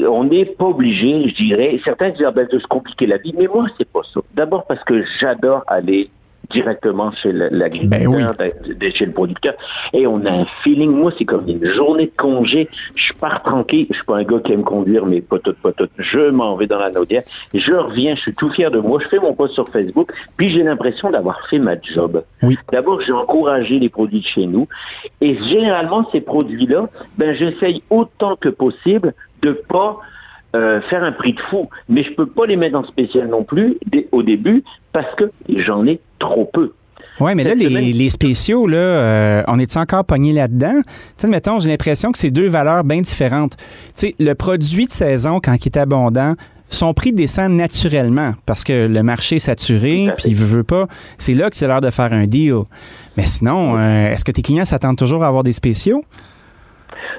[0.08, 1.80] on n'est pas obligé, je dirais.
[1.84, 4.20] Certains disent ah, ben, de se compliquer la vie, mais moi, c'est pas ça.
[4.36, 6.12] D'abord parce que j'adore aller
[6.52, 8.52] directement chez l'agriculteur, ben
[8.94, 9.54] chez le producteur.
[9.94, 10.92] Et on a un feeling.
[10.92, 12.70] Moi, c'est comme une journée de congé.
[12.96, 13.88] Je pars tranquille.
[13.90, 15.88] Je suis pas un gars qui aime conduire, mais potot, potot.
[15.98, 17.24] Je m'en vais dans la naudière.
[17.54, 18.16] Je reviens.
[18.16, 19.00] Je suis tout fier de moi.
[19.02, 20.12] Je fais mon post sur Facebook.
[20.38, 22.24] Puis j'ai l'impression d'avoir fait ma job.
[22.44, 22.58] Oui.
[22.72, 24.68] D'abord, j'ai encouragé les produits de chez nous.
[25.22, 26.88] Et généralement, ces produits-là,
[27.18, 30.00] ben, j'essaye autant que possible de pas
[30.56, 33.46] euh, faire un prix de fou, mais je peux pas les mettre en spécial non
[33.46, 33.78] plus
[34.12, 36.72] au début parce que j'en ai trop peu.
[37.20, 40.82] Oui, mais là, les, spéciaux, là, euh, on est encore pogné là-dedans?
[40.86, 43.58] Tu sais, mettons, j'ai l'impression que c'est deux valeurs bien différentes.
[43.96, 46.36] Tu sais, le produit de saison, quand il est abondant,
[46.70, 50.88] son prix descend naturellement parce que le marché est saturé, puis il veut, veut pas.
[51.18, 52.62] C'est là que c'est l'heure de faire un deal.
[53.18, 56.04] Mais sinon, euh, est-ce que tes clients s'attendent toujours à avoir des spéciaux?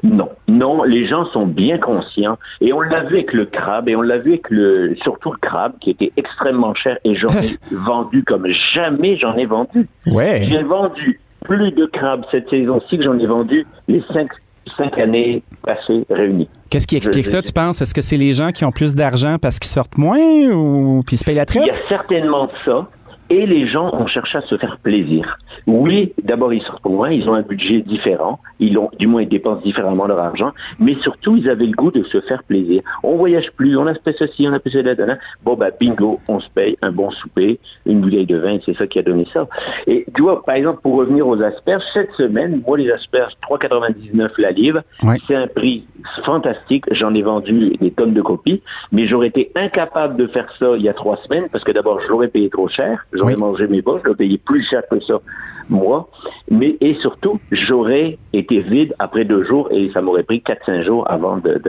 [0.02, 3.96] Non, non, les gens sont bien conscients et on l'a vu avec le crabe et
[3.96, 7.56] on l'a vu avec le, surtout le crabe qui était extrêmement cher et j'en ai
[7.72, 9.88] vendu comme jamais j'en ai vendu.
[10.06, 10.46] Ouais.
[10.48, 14.30] J'ai vendu plus de crabes cette saison-ci que j'en ai vendu les cinq,
[14.76, 16.48] cinq années passées réunies.
[16.70, 17.82] Qu'est-ce qui explique ça, tu penses?
[17.82, 20.18] Est-ce que c'est les gens qui ont plus d'argent parce qu'ils sortent moins
[20.50, 21.64] ou puis ils se payent la traite?
[21.64, 22.88] Il y a certainement ça
[23.32, 25.38] et les gens ont cherché à se faire plaisir.
[25.66, 29.28] Oui, d'abord ils sortent moins, ils ont un budget différent, ils ont, du moins ils
[29.28, 32.82] dépensent différemment leur argent, mais surtout ils avaient le goût de se faire plaisir.
[33.02, 36.40] On voyage plus, on a fait ceci, on a fait cela, bon bah bingo, on
[36.40, 39.48] se paye un bon souper, une bouteille de vin, c'est ça qui a donné ça.
[39.86, 44.32] Et tu vois, par exemple, pour revenir aux asperges, cette semaine, moi les asperges 3,99
[44.36, 44.82] la livre,
[45.26, 45.86] c'est un prix
[46.24, 48.60] fantastique, j'en ai vendu des tonnes de copies,
[48.90, 52.00] mais j'aurais été incapable de faire ça il y a trois semaines parce que d'abord
[52.00, 55.00] je l'aurais payé trop cher, j'aurais mangé mes poches, je l'aurais payé plus cher que
[55.00, 55.20] ça,
[55.68, 56.08] moi.
[56.50, 61.10] Mais, et surtout, j'aurais été vide après deux jours et ça m'aurait pris 4-5 jours
[61.10, 61.60] avant de,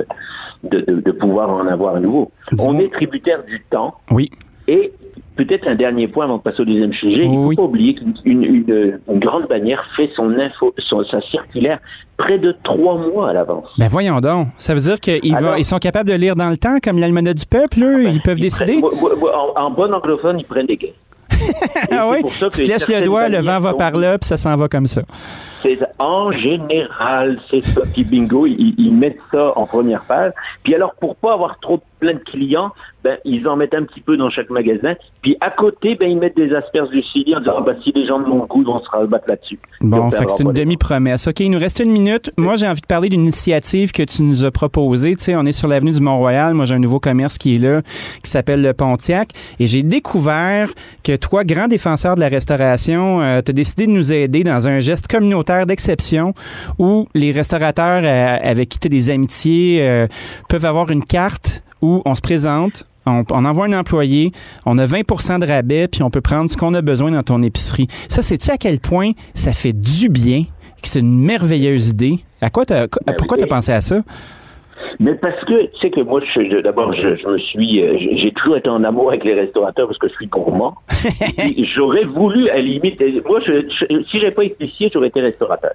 [0.64, 2.32] de, de, pouvoir en avoir à nouveau.
[2.60, 3.96] On est tributaire du temps.
[4.12, 4.32] Oui.
[4.68, 4.94] Et
[5.36, 7.26] peut-être un dernier point avant de passer au deuxième sujet.
[7.26, 11.80] Il ne faut pas oublier qu'une une, grande bannière fait son info, son, sa circulaire
[12.18, 13.68] près de trois mois à l'avance.
[13.78, 14.48] Ben voyons donc.
[14.58, 15.20] Ça veut dire qu'ils
[15.58, 18.02] ils sont capables de lire dans le temps comme l'almanach du peuple, eux?
[18.02, 18.80] Ah ben, ils peuvent décider?
[18.82, 20.90] en, en, bon anglophone, ils prennent des gains
[21.92, 22.24] ah oui?
[22.24, 24.86] Tu te laisses le doigt, le vent va par là, puis ça s'en va comme
[24.86, 25.02] ça.
[26.00, 27.82] En général, c'est ça.
[27.94, 30.34] Puis bingo, ils, ils, mettent ça en première phase.
[30.64, 34.02] Puis alors, pour pas avoir trop plein de clients, ben, ils en mettent un petit
[34.02, 34.96] peu dans chaque magasin.
[35.22, 37.94] Puis à côté, ben, ils mettent des asperges du Chili en disant, ah, ben, si
[37.94, 39.58] les gens de mon goût vont se rabattre là-dessus.
[39.80, 41.28] Bon, fait c'est une demi-promesse.
[41.28, 42.32] OK, il nous reste une minute.
[42.38, 45.16] Moi, j'ai envie de parler d'une initiative que tu nous as proposée.
[45.16, 46.54] Tu sais, on est sur l'avenue du Mont-Royal.
[46.54, 47.82] Moi, j'ai un nouveau commerce qui est là,
[48.22, 49.30] qui s'appelle le Pontiac.
[49.60, 50.70] Et j'ai découvert
[51.04, 54.68] que toi, grand défenseur de la restauration, euh, tu as décidé de nous aider dans
[54.68, 56.34] un geste communautaire d'exception
[56.80, 60.08] où les restaurateurs euh, avec qui tu as des amitiés euh,
[60.50, 64.32] peuvent avoir une carte où on se présente, on, envoie un employé,
[64.66, 67.42] on a 20% de rabais, puis on peut prendre ce qu'on a besoin dans ton
[67.42, 67.88] épicerie.
[68.08, 70.44] Ça, sais-tu à quel point ça fait du bien,
[70.82, 72.16] que c'est une merveilleuse idée?
[72.42, 74.02] À quoi ben pourquoi tu as pensé à ça?
[75.00, 76.22] Mais parce que, tu sais que moi,
[76.64, 80.08] d'abord, je, me suis, euh, j'ai toujours été en amour avec les restaurateurs parce que
[80.08, 80.76] je suis gourmand.
[81.76, 85.22] J'aurais voulu, à la limite, moi, je, je, si j'avais pas été épicier, j'aurais été
[85.22, 85.74] restaurateur.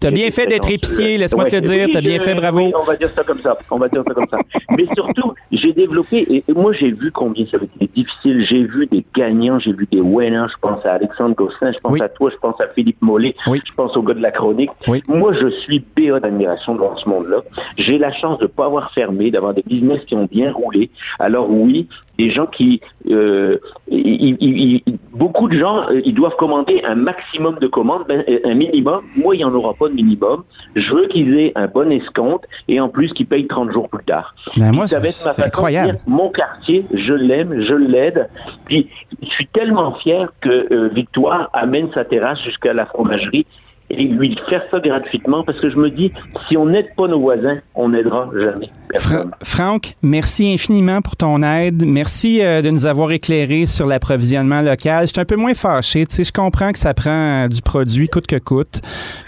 [0.00, 1.88] T'as bien fait d'être épicier, laisse-moi te le dire.
[1.92, 2.70] T'as bien fait, bravo.
[2.74, 3.56] on va dire ça comme ça.
[3.70, 4.38] On va dire ça comme ça.
[4.76, 8.44] Mais surtout, j'ai développé, et moi, j'ai vu combien ça avait été difficile.
[8.44, 10.46] J'ai vu des gagnants, j'ai vu des winners.
[10.50, 13.72] Je pense à Alexandre Gosselin, je pense à toi, je pense à Philippe Mollet, je
[13.76, 14.70] pense au gars de la chronique.
[15.08, 17.38] Moi, je suis béat d'admiration dans ce monde-là.
[17.78, 20.90] J'ai la chance de ne pas avoir fermé, d'avoir des business qui ont bien roulé.
[21.18, 21.88] Alors oui,
[22.18, 22.80] des gens qui,
[23.10, 23.58] euh,
[25.16, 29.02] beaucoup de gens, euh, ils doivent commander un maximum de commandes, ben, un minimum.
[29.16, 30.44] Moi, il n'y en aura pas de minimum.
[30.74, 34.04] Je veux qu'ils aient un bon escompte et en plus qu'ils payent 30 jours plus
[34.04, 34.34] tard.
[34.56, 35.98] Ben moi, c'est incroyable.
[36.06, 38.28] mon quartier, je l'aime, je l'aide.
[38.66, 38.88] Puis,
[39.22, 43.46] je suis tellement fier que euh, Victoire amène sa terrasse jusqu'à la fromagerie
[43.90, 46.12] et lui faire ça gratuitement parce que je me dis,
[46.48, 49.30] si on n'aide pas nos voisins, on n'aidera jamais personne.
[49.42, 51.84] Franck, merci infiniment pour ton aide.
[51.84, 55.02] Merci euh, de nous avoir éclairé sur l'approvisionnement local.
[55.02, 56.06] Je suis un peu moins fâché.
[56.06, 58.80] Tu sais, je comprends que ça prend euh, du produit coûte que coûte.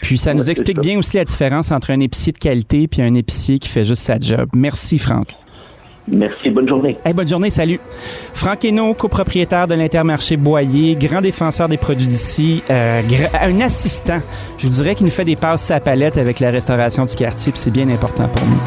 [0.02, 3.14] Puis ça nous explique bien aussi la différence entre un épicier de qualité et un
[3.14, 4.48] épicier qui fait juste sa job.
[4.54, 5.36] Merci, Franck.
[6.10, 6.96] Merci, bonne journée.
[7.04, 7.80] Hey, bonne journée, salut.
[8.32, 14.20] Franck Hénon, copropriétaire de l'Intermarché Boyer, grand défenseur des produits d'ici, euh, euh, un assistant,
[14.56, 17.52] je vous dirais, qui nous fait des passes à palette avec la restauration du quartier,
[17.52, 18.60] puis c'est bien important pour nous.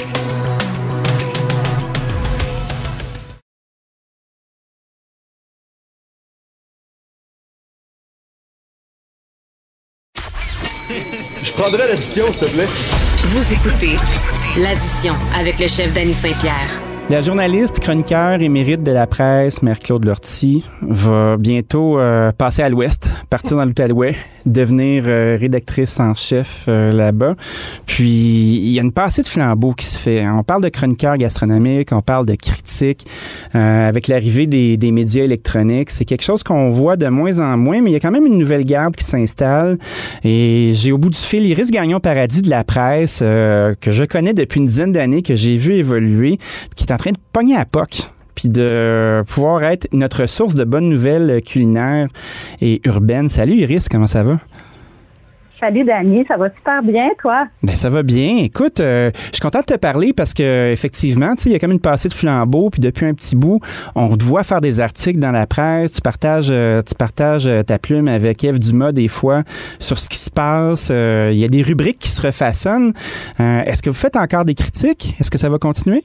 [11.44, 12.68] Je prendrai l'addition, s'il te plaît.
[13.26, 13.98] Vous écoutez
[14.58, 16.91] l'addition avec le chef Danny Saint-Pierre.
[17.10, 23.10] La journaliste, chroniqueur émérite de la presse, Mère-Claude Lortie, va bientôt euh, passer à l'ouest,
[23.30, 27.36] partir dans l'Outaouais, devenir euh, rédactrice en chef euh, là-bas.
[27.86, 30.26] Puis, il y a une passée de flambeau qui se fait.
[30.26, 33.06] On parle de chroniqueur gastronomique, on parle de critique.
[33.54, 37.82] avec l'arrivée des, des, médias électroniques, c'est quelque chose qu'on voit de moins en moins,
[37.82, 39.78] mais il y a quand même une nouvelle garde qui s'installe.
[40.24, 44.60] Et j'ai au bout du fil Iris Gagnon-Paradis de la presse, que je connais depuis
[44.60, 46.38] une dizaine d'années, que j'ai vu évoluer,
[46.76, 50.88] qui est train de pogner à POC puis de pouvoir être notre source de bonnes
[50.88, 52.08] nouvelles culinaires
[52.62, 53.28] et urbaines.
[53.28, 54.40] Salut Iris, comment ça va?
[55.60, 57.48] Salut Dani, ça va super bien, toi?
[57.62, 58.38] Ben ça va bien.
[58.38, 61.56] Écoute, euh, je suis content de te parler parce que effectivement, tu sais, il y
[61.56, 63.60] a comme une passée de flambeau, puis depuis un petit bout,
[63.94, 65.94] on te voit faire des articles dans la presse.
[65.94, 69.44] Tu partages, euh, tu partages euh, ta plume avec Eve Dumas des fois
[69.78, 70.90] sur ce qui se passe.
[70.90, 72.94] Il y a des rubriques qui se refaçonnent.
[73.38, 75.16] Est-ce que vous faites encore des critiques?
[75.20, 76.04] Est-ce que ça va continuer?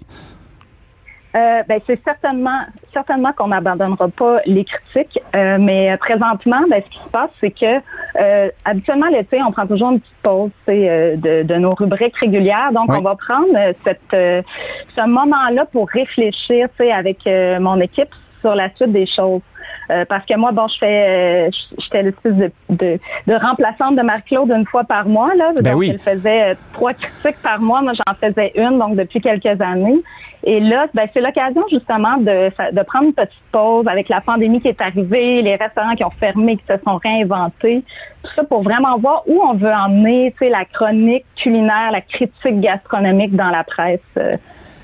[1.37, 2.61] Euh, ben, c'est certainement
[2.95, 7.51] certainement qu'on n'abandonnera pas les critiques, euh, mais présentement, ben, ce qui se passe, c'est
[7.51, 7.81] que
[8.19, 12.73] euh, habituellement l'été, on prend toujours une petite pause de, de, nos rubriques régulières.
[12.73, 17.29] Donc, on va prendre cette ce moment-là pour réfléchir avec
[17.61, 18.09] mon équipe
[18.41, 19.43] sur la suite des choses.
[19.91, 24.03] Euh, parce que moi, bon, je fais, euh, j'étais l'espèce de, de, de, remplaçante de
[24.03, 25.35] Marc-Claude une fois par mois.
[25.35, 25.91] Là, ben donc, oui.
[25.93, 27.83] elle faisait euh, trois critiques par mois.
[27.83, 30.03] Moi, j'en faisais une, donc depuis quelques années.
[30.43, 34.61] Et là, ben, c'est l'occasion justement de, de prendre une petite pause avec la pandémie
[34.61, 37.85] qui est arrivée, les restaurants qui ont fermé, qui se sont réinventés.
[38.23, 43.35] Tout ça pour vraiment voir où on veut emmener la chronique culinaire, la critique gastronomique
[43.35, 44.01] dans la presse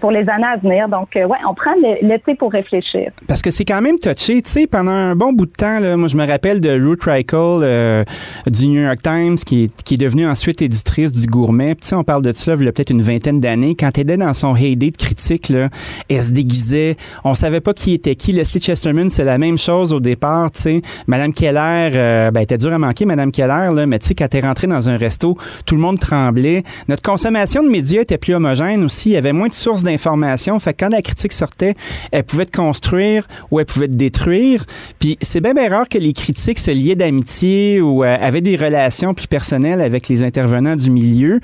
[0.03, 0.89] pour les années à venir.
[0.89, 1.71] Donc, euh, ouais, on prend
[2.03, 3.13] l'été pour réfléchir.
[3.29, 4.43] Parce que c'est quand même touché.
[4.43, 7.05] Tu sais, pendant un bon bout de temps, là, moi, je me rappelle de Ruth
[7.05, 8.05] Reichel euh,
[8.49, 11.77] du New York Times, qui est, devenue ensuite éditrice du Gourmet.
[11.77, 13.77] Tu sais, on parle de ça il y a peut-être une vingtaine d'années.
[13.79, 15.69] Quand elle était dans son heyday de critique, là,
[16.11, 16.97] elle se déguisait.
[17.23, 18.33] On savait pas qui était qui.
[18.33, 20.51] Leslie Chesterman, c'est la même chose au départ.
[20.51, 24.09] Tu sais, Madame Keller, euh, ben, était dure à manquer, Madame Keller, là, mais tu
[24.09, 26.65] sais, quand elle est rentrée dans un resto, tout le monde tremblait.
[26.89, 29.11] Notre consommation de médias était plus homogène aussi.
[29.11, 30.59] Il y avait moins de sources information.
[30.59, 31.74] Fait que quand la critique sortait,
[32.11, 34.64] elle pouvait te construire ou elle pouvait te détruire.
[34.99, 38.57] Puis c'est bien, bien rare que les critiques se liaient d'amitié ou euh, avaient des
[38.57, 41.40] relations plus personnelles avec les intervenants du milieu.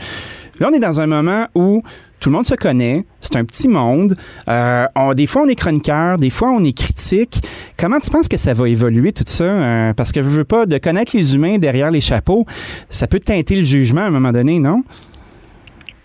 [0.61, 1.83] Là, on est dans un moment où
[2.21, 4.17] tout le monde se connaît, c'est un petit monde.
[4.49, 7.41] Euh, des fois, on est chroniqueur, des fois, on est critique.
[7.77, 9.45] Comment tu penses que ça va évoluer tout ça?
[9.45, 12.45] Euh, parce que je veux pas de connaître les humains derrière les chapeaux,
[12.91, 14.83] ça peut teinter le jugement à un moment donné, non?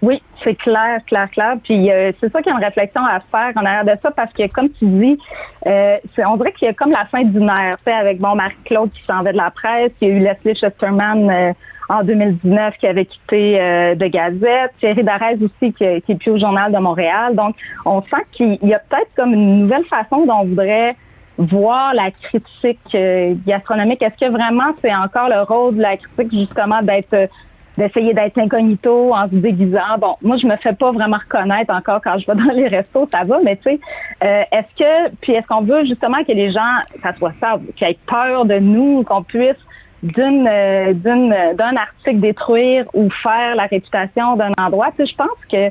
[0.03, 1.55] Oui, c'est clair, clair, clair.
[1.63, 4.11] Puis euh, c'est ça qu'il y a une réflexion à faire en arrière de ça
[4.11, 5.17] parce que, comme tu dis,
[5.65, 5.95] euh,
[6.27, 8.91] on dirait qu'il y a comme la fin d'une ère, tu sais, avec bon Marc-Claude
[8.91, 11.53] qui s'en va de la presse, il y a eu Leslie Chesterman euh,
[11.87, 13.53] en 2019 qui avait quitté
[13.95, 17.35] de Gazette, Thierry Darès aussi qui, qui est plus au Journal de Montréal.
[17.35, 20.95] Donc, on sent qu'il y a peut-être comme une nouvelle façon dont on voudrait
[21.37, 22.97] voir la critique
[23.45, 24.01] gastronomique.
[24.01, 27.29] Est-ce que vraiment c'est encore le rôle de la critique justement d'être
[27.77, 29.97] d'essayer d'être incognito en se déguisant.
[29.99, 33.07] Bon, moi, je me fais pas vraiment reconnaître encore quand je vais dans les restos,
[33.11, 33.79] ça va, mais tu sais,
[34.23, 37.87] euh, est-ce que, puis est-ce qu'on veut justement que les gens, ça soit ça, qu'ils
[37.87, 39.57] aient peur de nous, qu'on puisse
[40.03, 44.89] d'une euh, d'une d'un article détruire ou faire la réputation d'un endroit?
[44.97, 45.69] Tu sais, je pense que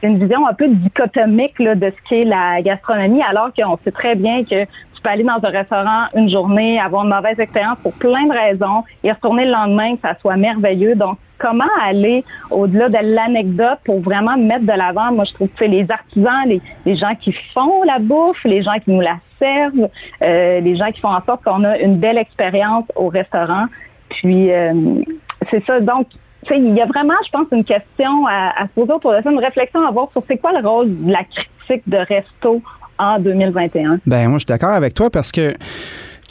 [0.00, 3.92] c'est une vision un peu dichotomique là, de ce qu'est la gastronomie, alors qu'on sait
[3.92, 4.66] très bien que
[5.02, 8.84] peux aller dans un restaurant une journée, avoir une mauvaise expérience pour plein de raisons
[9.02, 10.94] et retourner le lendemain, que ça soit merveilleux.
[10.94, 15.64] Donc, comment aller au-delà de l'anecdote pour vraiment mettre de l'avant, moi, je trouve que
[15.64, 19.88] les artisans, les, les, gens qui font la bouffe, les gens qui nous la servent,
[20.22, 23.66] euh, les gens qui font en sorte qu'on a une belle expérience au restaurant.
[24.08, 24.72] Puis, euh,
[25.50, 25.80] c'est ça.
[25.80, 26.06] Donc,
[26.50, 29.30] il y a vraiment, je pense, une question à, à se poser autour de ça,
[29.30, 32.62] une réflexion à avoir sur c'est quoi le rôle de la critique de resto
[33.02, 34.00] en 2021.
[34.06, 35.54] Ben moi, je suis d'accord avec toi parce que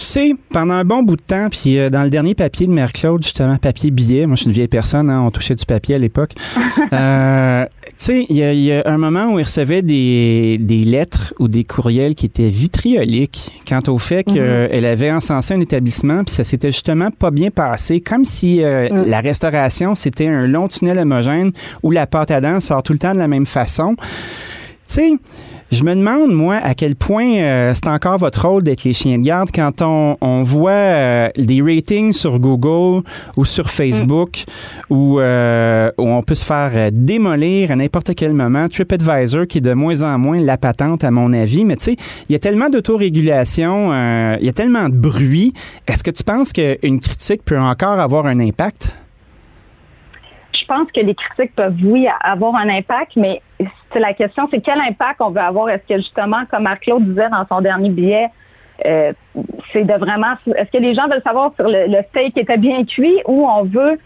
[0.01, 2.71] tu sais, pendant un bon bout de temps, puis euh, dans le dernier papier de
[2.71, 5.63] Mère Claude, justement, papier billet, moi je suis une vieille personne, hein, on touchait du
[5.63, 6.31] papier à l'époque.
[6.93, 11.47] euh, tu sais, il y, a un moment où il recevait des, des, lettres ou
[11.47, 14.85] des courriels qui étaient vitrioliques quant au fait qu'elle mhm.
[14.85, 19.05] avait encensé un établissement, puis ça s'était justement pas bien passé, comme si euh, mm.
[19.07, 21.51] la restauration, c'était un long tunnel homogène
[21.83, 23.95] où la pâte à dents sort tout le temps de la même façon.
[24.87, 25.11] Tu sais,
[25.71, 29.17] je me demande, moi, à quel point euh, c'est encore votre rôle d'être les chiens
[29.17, 33.03] de garde quand on, on voit euh, des ratings sur Google
[33.37, 34.43] ou sur Facebook
[34.89, 34.93] mm.
[34.93, 38.67] où, euh, où, on peut se faire démolir à n'importe quel moment.
[38.67, 41.63] TripAdvisor qui est de moins en moins la patente, à mon avis.
[41.63, 41.95] Mais tu sais,
[42.27, 43.93] il y a tellement d'autorégulation,
[44.39, 45.53] il y a tellement de bruit.
[45.87, 48.93] Est-ce que tu penses qu'une critique peut encore avoir un impact?
[50.71, 53.41] pense que les critiques peuvent, oui, avoir un impact, mais
[53.91, 55.69] c'est la question, c'est quel impact on veut avoir?
[55.69, 58.27] Est-ce que justement, comme Marc-Claude disait dans son dernier billet,
[58.85, 59.13] euh,
[59.71, 62.83] c'est de vraiment, est-ce que les gens veulent savoir sur le, le steak était bien
[62.85, 63.99] cuit ou on veut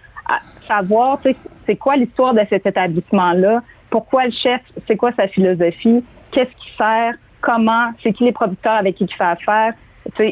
[0.67, 1.19] savoir,
[1.65, 6.73] c'est quoi l'histoire de cet établissement-là, pourquoi le chef, c'est quoi sa philosophie, qu'est-ce qu'il
[6.77, 9.73] sert, comment, c'est qui les producteurs avec qui il fait affaire?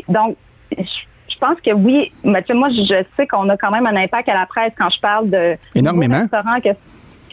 [0.07, 0.37] donc,
[0.77, 4.33] je pense que oui, mais moi, je sais qu'on a quand même un impact à
[4.33, 6.19] la presse quand je parle de Énormément.
[6.19, 6.69] restaurants, que,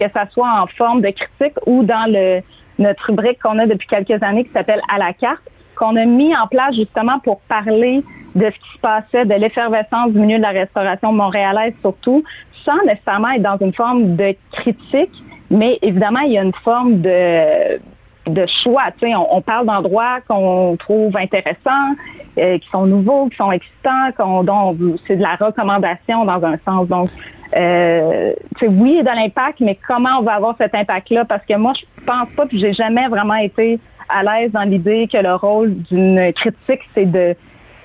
[0.01, 2.11] que ça soit en forme de critique ou dans
[2.79, 5.43] notre rubrique qu'on a depuis quelques années qui s'appelle À la carte,
[5.77, 8.03] qu'on a mis en place justement pour parler
[8.35, 12.23] de ce qui se passait, de l'effervescence du milieu de la restauration montréalaise surtout,
[12.65, 17.01] sans nécessairement être dans une forme de critique, mais évidemment, il y a une forme
[17.01, 18.85] de choix.
[19.31, 21.95] On, parle d'endroits qu'on trouve intéressants,
[22.39, 24.77] euh, qui sont nouveaux, qui sont excitants, dont
[25.07, 26.87] c'est de la recommandation dans un sens.
[26.87, 27.09] Donc,
[27.57, 28.33] euh,
[28.63, 31.25] oui, il y a de l'impact, mais comment on va avoir cet impact-là?
[31.25, 33.79] Parce que moi, je pense pas, puis j'ai jamais vraiment été
[34.09, 37.35] à l'aise dans l'idée que le rôle d'une critique, c'est de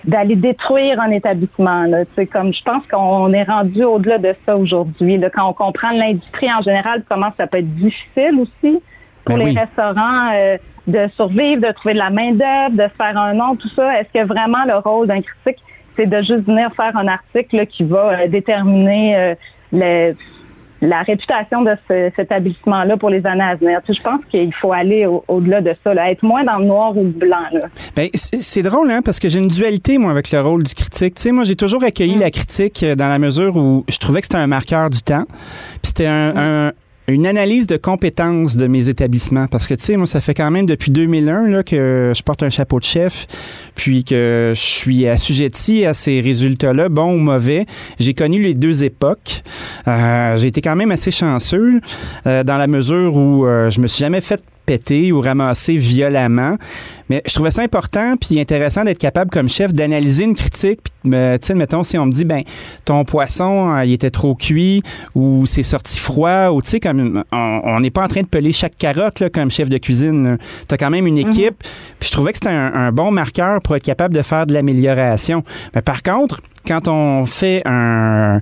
[0.05, 1.85] d'aller détruire un établissement.
[2.13, 5.19] C'est comme je pense qu'on est rendu au-delà de ça aujourd'hui.
[5.33, 8.81] Quand on comprend l'industrie en général, comment ça peut être difficile aussi
[9.25, 13.33] pour ben les restaurants euh, de survivre, de trouver de la main-d'œuvre, de faire un
[13.33, 13.99] nom, tout ça.
[13.99, 15.63] Est-ce que vraiment le rôle d'un critique,
[15.95, 19.35] c'est de juste venir faire un article qui va euh, déterminer euh,
[19.71, 20.13] le
[20.81, 23.79] la réputation de cet établissement-là pour les années à venir.
[23.87, 27.09] je pense qu'il faut aller au-delà de ça, être moins dans le noir ou le
[27.09, 27.37] blanc.
[27.95, 31.15] Ben, c'est drôle, hein, parce que j'ai une dualité, moi, avec le rôle du critique.
[31.15, 32.19] Tu sais, moi, j'ai toujours accueilli mm.
[32.19, 35.25] la critique dans la mesure où je trouvais que c'était un marqueur du temps.
[35.81, 36.71] Puis c'était un, mm
[37.07, 39.47] une analyse de compétences de mes établissements.
[39.47, 42.43] Parce que, tu sais, moi, ça fait quand même depuis 2001 là, que je porte
[42.43, 43.27] un chapeau de chef,
[43.75, 47.65] puis que je suis assujetti à ces résultats-là, bons ou mauvais.
[47.99, 49.43] J'ai connu les deux époques.
[49.87, 51.81] Euh, j'ai été quand même assez chanceux
[52.25, 56.57] euh, dans la mesure où euh, je me suis jamais fait péter ou ramasser violemment.
[57.09, 60.79] Mais je trouvais ça important puis intéressant d'être capable comme chef d'analyser une critique.
[60.81, 62.43] Puis, tu sais, mettons, si on me dit, ben,
[62.83, 64.81] ton poisson, euh, il était trop cuit
[65.13, 68.51] ou c'est sorti froid ou, tu sais, comme on n'est pas en train de peler
[68.51, 70.37] chaque carotte là, comme chef de cuisine.
[70.67, 71.31] Tu as quand même une mhm.
[71.31, 71.63] équipe.
[71.99, 74.53] Puis je trouvais que c'était un, un bon marqueur pour être capable de faire de
[74.53, 75.43] l'amélioration.
[75.75, 78.41] Mais par contre, quand on fait un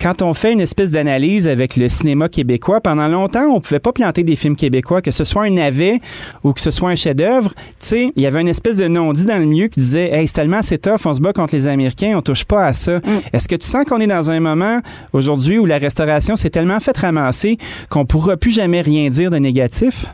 [0.00, 3.92] quand on fait une espèce d'analyse avec le cinéma québécois, pendant longtemps, on pouvait pas
[3.92, 6.00] planter des films québécois, que ce soit un navet
[6.44, 7.52] ou que ce soit un chef-d'œuvre.
[7.54, 10.26] Tu sais, il y avait une espèce de non-dit dans le milieu qui disait Hey,
[10.28, 12.98] c'est tellement c'est tough, on se bat contre les Américains, on touche pas à ça.
[12.98, 13.20] Mm.
[13.32, 14.80] Est-ce que tu sens qu'on est dans un moment
[15.12, 17.58] aujourd'hui où la restauration s'est tellement fait ramasser
[17.90, 20.06] qu'on pourra plus jamais rien dire de négatif?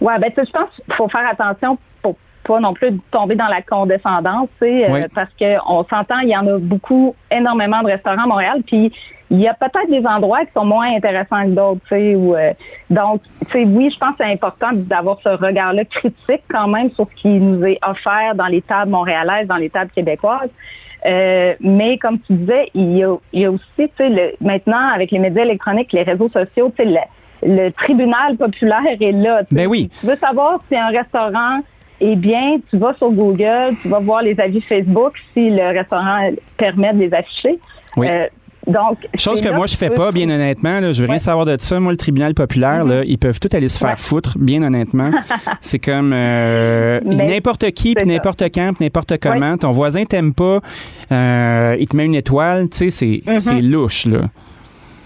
[0.00, 1.78] Ouais, ben, je pense qu'il faut faire attention
[2.44, 6.58] pas non plus tomber dans la condescendance, euh, parce qu'on s'entend, il y en a
[6.58, 8.92] beaucoup, énormément de restaurants à Montréal, puis
[9.30, 12.52] il y a peut-être des endroits qui sont moins intéressants que d'autres, tu sais, euh,
[12.90, 17.06] donc, tu oui, je pense que c'est important d'avoir ce regard-là critique quand même sur
[17.08, 20.50] ce qui nous est offert dans les tables montréalaises, dans les tables québécoises.
[21.06, 24.88] Euh, mais comme tu disais, il y a, il y a aussi, tu sais, maintenant
[24.94, 27.00] avec les médias électroniques, les réseaux sociaux, tu sais,
[27.42, 29.42] le, tribunal populaire est là.
[29.50, 29.90] Ben oui.
[29.98, 31.60] Tu veux savoir si un restaurant
[32.00, 36.30] eh bien, tu vas sur Google, tu vas voir les avis Facebook si le restaurant
[36.56, 37.58] permet de les afficher.
[37.96, 38.08] Oui.
[38.08, 38.26] Euh,
[38.66, 40.80] donc, Chose que moi, je fais pas, bien honnêtement.
[40.80, 41.80] Là, je veux rien savoir de ça.
[41.80, 43.08] Moi, le tribunal populaire, là, mm-hmm.
[43.08, 45.10] ils peuvent tout aller se faire foutre, bien honnêtement.
[45.60, 49.56] c'est comme euh, n'importe qui, puis n'importe quand, puis n'importe comment.
[49.56, 50.60] Ton voisin t'aime pas,
[51.10, 52.68] euh, il te met une étoile.
[52.68, 53.70] Tu sais, c'est mm-hmm.
[53.70, 54.22] louche, là.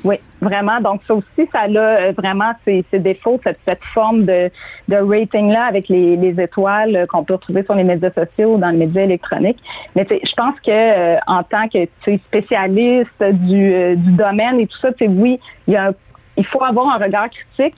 [0.04, 0.80] Oui, vraiment.
[0.80, 4.50] Donc, ça aussi, ça a euh, vraiment ses, défauts, cette, cette, forme de,
[4.88, 8.58] de rating-là avec les, les étoiles euh, qu'on peut retrouver sur les médias sociaux ou
[8.58, 9.62] dans les médias électroniques.
[9.96, 11.88] Mais je pense que euh, en tant que
[12.26, 15.92] spécialiste du, du domaine et tout ça, oui, il, y a
[16.36, 17.76] il faut avoir un regard critique,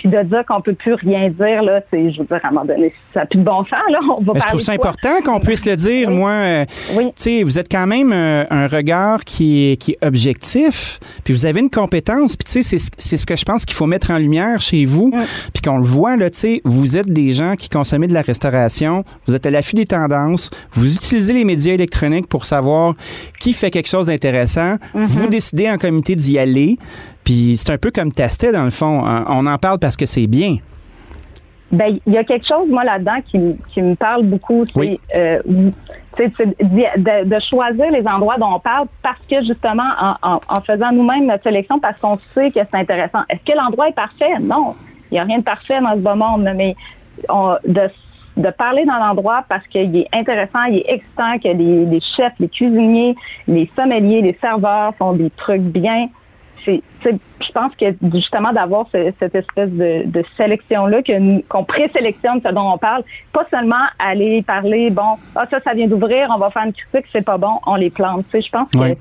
[0.00, 2.50] puis de dire qu'on peut plus rien dire, là, c'est, je veux dire, à un
[2.50, 3.98] moment donné, ça n'a plus de bon sens, là.
[4.02, 6.10] On va je trouve ça important qu'on puisse le dire.
[6.10, 7.06] Moi, euh, oui.
[7.08, 11.34] tu sais, vous êtes quand même euh, un regard qui est, qui est objectif, puis
[11.34, 14.10] vous avez une compétence, puis tu sais, c'est, ce que je pense qu'il faut mettre
[14.10, 15.12] en lumière chez vous,
[15.52, 18.22] puis qu'on le voit, là, tu sais, vous êtes des gens qui consomment de la
[18.22, 22.94] restauration, vous êtes à l'affût des tendances, vous utilisez les médias électroniques pour savoir
[23.38, 25.04] qui fait quelque chose d'intéressant, mm-hmm.
[25.04, 26.78] vous décidez en comité d'y aller,
[27.24, 29.04] puis c'est un peu comme tester, dans le fond.
[29.04, 29.24] Hein.
[29.28, 30.56] On en parle parce que c'est bien.
[31.72, 34.64] Ben, il y a quelque chose, moi, là-dedans, qui, me parle beaucoup.
[34.66, 39.88] C'est euh, de, choisir les endroits dont on parle parce que, justement,
[40.22, 43.20] en, faisant nous-mêmes notre sélection, parce qu'on sait que c'est intéressant.
[43.28, 44.38] Est-ce que l'endroit est parfait?
[44.40, 44.74] Non.
[45.10, 46.74] Il n'y a rien de parfait dans ce beau monde, mais
[47.28, 52.32] de, parler dans l'endroit parce qu'il est intéressant, il est excitant, que les, les chefs,
[52.40, 53.14] les cuisiniers,
[53.46, 56.08] les sommeliers, les serveurs font des trucs bien
[56.66, 62.72] je pense que justement d'avoir cette espèce de, de sélection-là, que qu'on présélectionne ce dont
[62.72, 63.02] on parle,
[63.32, 67.06] pas seulement aller parler, bon, ah ça, ça vient d'ouvrir, on va faire une critique,
[67.12, 68.24] c'est pas bon, on les plante.
[68.30, 68.96] Tu sais, je pense que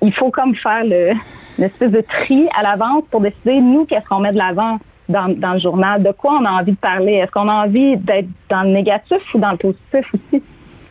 [0.00, 1.12] il, faut comme faire le,
[1.58, 4.78] l'espèce de tri à l'avance pour décider, nous, qu'est-ce qu'on met de l'avant
[5.08, 7.14] dans, dans le journal, de quoi on a envie de parler.
[7.14, 10.42] Est-ce qu'on a envie d'être dans le négatif ou dans le positif aussi?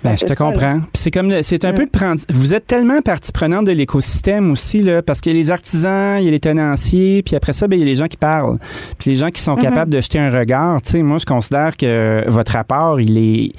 [0.04, 0.82] Ben, je te comprends.
[0.93, 2.20] c'est comme c'est un peu de prendre.
[2.30, 6.18] Vous êtes tellement partie prenante de l'écosystème aussi là, parce qu'il y a les artisans,
[6.20, 8.18] il y a les tenanciers, puis après ça, ben, il y a les gens qui
[8.18, 8.58] parlent,
[8.97, 9.62] puis les gens qui sont mm-hmm.
[9.62, 10.82] capables de jeter un regard.
[10.82, 13.54] Tu sais, moi, je considère que votre rapport, il est,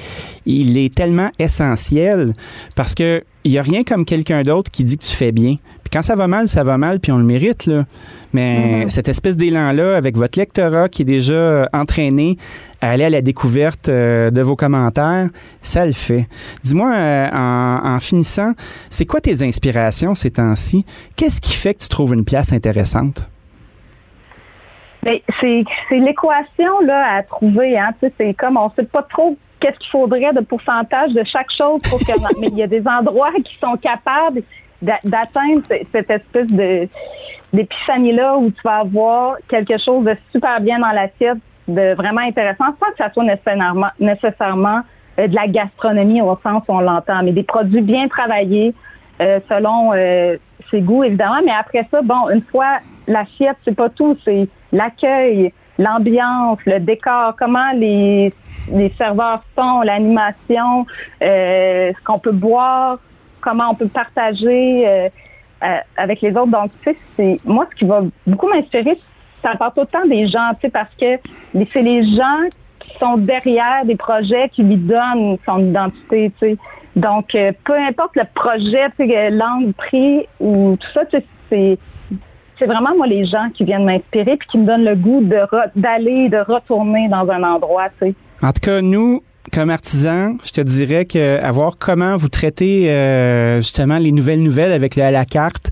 [0.46, 2.32] il est tellement essentiel
[2.74, 5.56] parce que il y a rien comme quelqu'un d'autre qui dit que tu fais bien.
[5.94, 7.84] Quand ça va mal, ça va mal, puis on le mérite là.
[8.32, 8.88] Mais mm-hmm.
[8.88, 12.36] cette espèce d'élan-là, avec votre lectorat qui est déjà euh, entraîné
[12.80, 15.28] à aller à la découverte euh, de vos commentaires,
[15.62, 16.26] ça le fait.
[16.64, 18.54] Dis-moi, euh, en, finissant,
[18.90, 20.84] c'est quoi tes inspirations ces temps-ci?
[21.14, 23.28] Qu'est-ce qui fait que tu trouves une place intéressante?
[25.04, 27.78] Ben, c'est l'équation là à trouver.
[27.78, 27.90] Hein.
[28.18, 31.80] c'est comme on ne sait pas trop qu'est-ce qu'il faudrait de pourcentage de chaque chose
[31.88, 34.42] pour que, mais il y a des endroits qui sont capables
[34.84, 35.62] d'atteindre
[35.92, 36.88] cette espèce de
[37.54, 42.66] d'épiphanie-là où tu vas avoir quelque chose de super bien dans l'assiette, de vraiment intéressant,
[42.80, 44.80] sans que ça soit nécessairement, nécessairement
[45.18, 48.74] euh, de la gastronomie au sens où on l'entend, mais des produits bien travaillés
[49.22, 50.36] euh, selon euh,
[50.70, 51.40] ses goûts, évidemment.
[51.44, 57.36] Mais après ça, bon, une fois l'assiette, c'est pas tout, c'est l'accueil, l'ambiance, le décor,
[57.38, 58.32] comment les,
[58.72, 60.86] les serveurs sont, l'animation,
[61.20, 62.98] ce qu'on peut boire,
[63.44, 65.08] comment on peut partager euh,
[65.62, 66.50] euh, avec les autres.
[66.50, 68.98] Donc, tu sais, c'est moi ce qui va beaucoup m'inspirer,
[69.42, 71.18] ça part autant des gens, tu sais, parce que
[71.72, 72.48] c'est les gens
[72.80, 76.56] qui sont derrière des projets qui lui donnent son identité, tu sais.
[76.96, 81.26] Donc, euh, peu importe le projet, tu sais, l'angle prix ou tout ça, tu sais,
[81.50, 81.78] c'est
[82.56, 85.40] c'est vraiment moi les gens qui viennent m'inspirer puis qui me donnent le goût de
[85.74, 88.14] d'aller de retourner dans un endroit, tu sais.
[88.42, 89.22] En tout cas, nous,
[89.52, 94.72] comme artisan, je te dirais que voir comment vous traitez euh, justement les nouvelles nouvelles
[94.72, 95.70] avec le à la carte,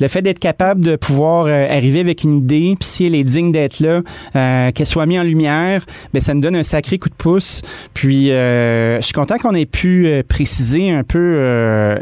[0.00, 3.24] le fait d'être capable de pouvoir euh, arriver avec une idée, puis si elle est
[3.24, 4.00] digne d'être là,
[4.34, 7.62] euh, qu'elle soit mise en lumière, ben ça nous donne un sacré coup de pouce.
[7.94, 11.20] Puis euh, je suis content qu'on ait pu préciser un peu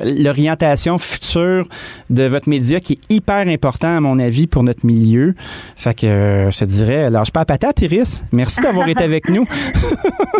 [0.05, 1.66] l'orientation future
[2.09, 5.35] de votre média qui est hyper important à mon avis pour notre milieu.
[5.77, 8.23] Fait que je te dirais, lâche pas à patate, Iris.
[8.33, 9.45] Merci d'avoir été avec nous.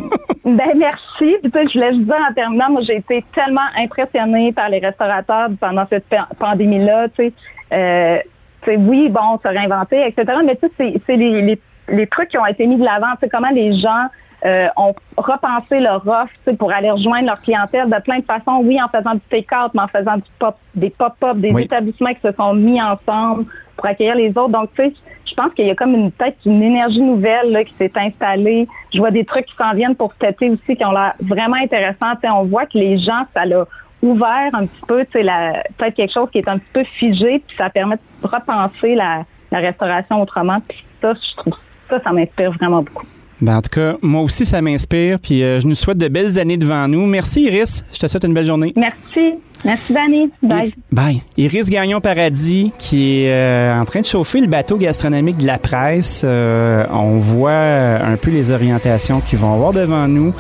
[0.45, 1.37] ben merci.
[1.43, 5.49] Puis, je voulais juste dire en terminant, moi j'ai été tellement impressionnée par les restaurateurs
[5.61, 6.05] pendant cette
[6.39, 7.09] pandémie-là.
[7.09, 7.33] Tu sais,
[7.73, 8.19] euh,
[8.67, 10.39] oui, bon, se réinventer, etc.
[10.45, 13.13] Mais tu sais, c'est les, les, les, trucs qui ont été mis de l'avant.
[13.21, 14.07] C'est comment les gens
[14.45, 18.61] euh, ont repensé leur offre pour aller rejoindre leur clientèle de plein de façons.
[18.63, 22.21] Oui, en faisant du take-out, mais en faisant du pop, des pop-up, des établissements qui
[22.23, 23.47] se sont mis ensemble
[23.81, 24.51] pour accueillir les autres.
[24.51, 24.93] Donc, tu sais,
[25.25, 28.69] je pense qu'il y a comme une peut-être une énergie nouvelle là, qui s'est installée.
[28.93, 31.57] Je vois des trucs qui s'en viennent pour cet été aussi qui ont l'air vraiment
[31.57, 32.13] intéressants.
[32.25, 33.65] on voit que les gens, ça l'a
[34.03, 37.71] ouvert un petit peu, peut-être quelque chose qui est un petit peu figé, puis ça
[37.71, 40.59] permet de repenser la, restauration autrement.
[40.69, 41.55] Puis ça, je trouve
[41.89, 43.07] ça, ça m'inspire vraiment beaucoup.
[43.41, 45.19] Ben, en tout cas, moi aussi, ça m'inspire.
[45.19, 47.07] Puis euh, je nous souhaite de belles années devant nous.
[47.07, 47.85] Merci, Iris.
[47.93, 48.73] Je te souhaite une belle journée.
[48.77, 49.35] Merci.
[49.65, 50.31] Merci, Danny.
[50.43, 50.73] Bye.
[50.91, 51.23] bye.
[51.37, 55.59] Iris Gagnon Paradis, qui est euh, en train de chauffer le bateau gastronomique de la
[55.59, 56.23] presse.
[56.25, 60.33] Euh, on voit un peu les orientations qu'ils vont avoir devant nous.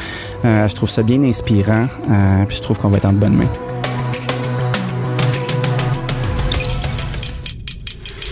[0.43, 1.87] je trouve ça bien inspirant.
[2.49, 3.53] puis je trouve qu'on va être en de bonnes mains.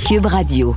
[0.09, 0.75] Cube Radio.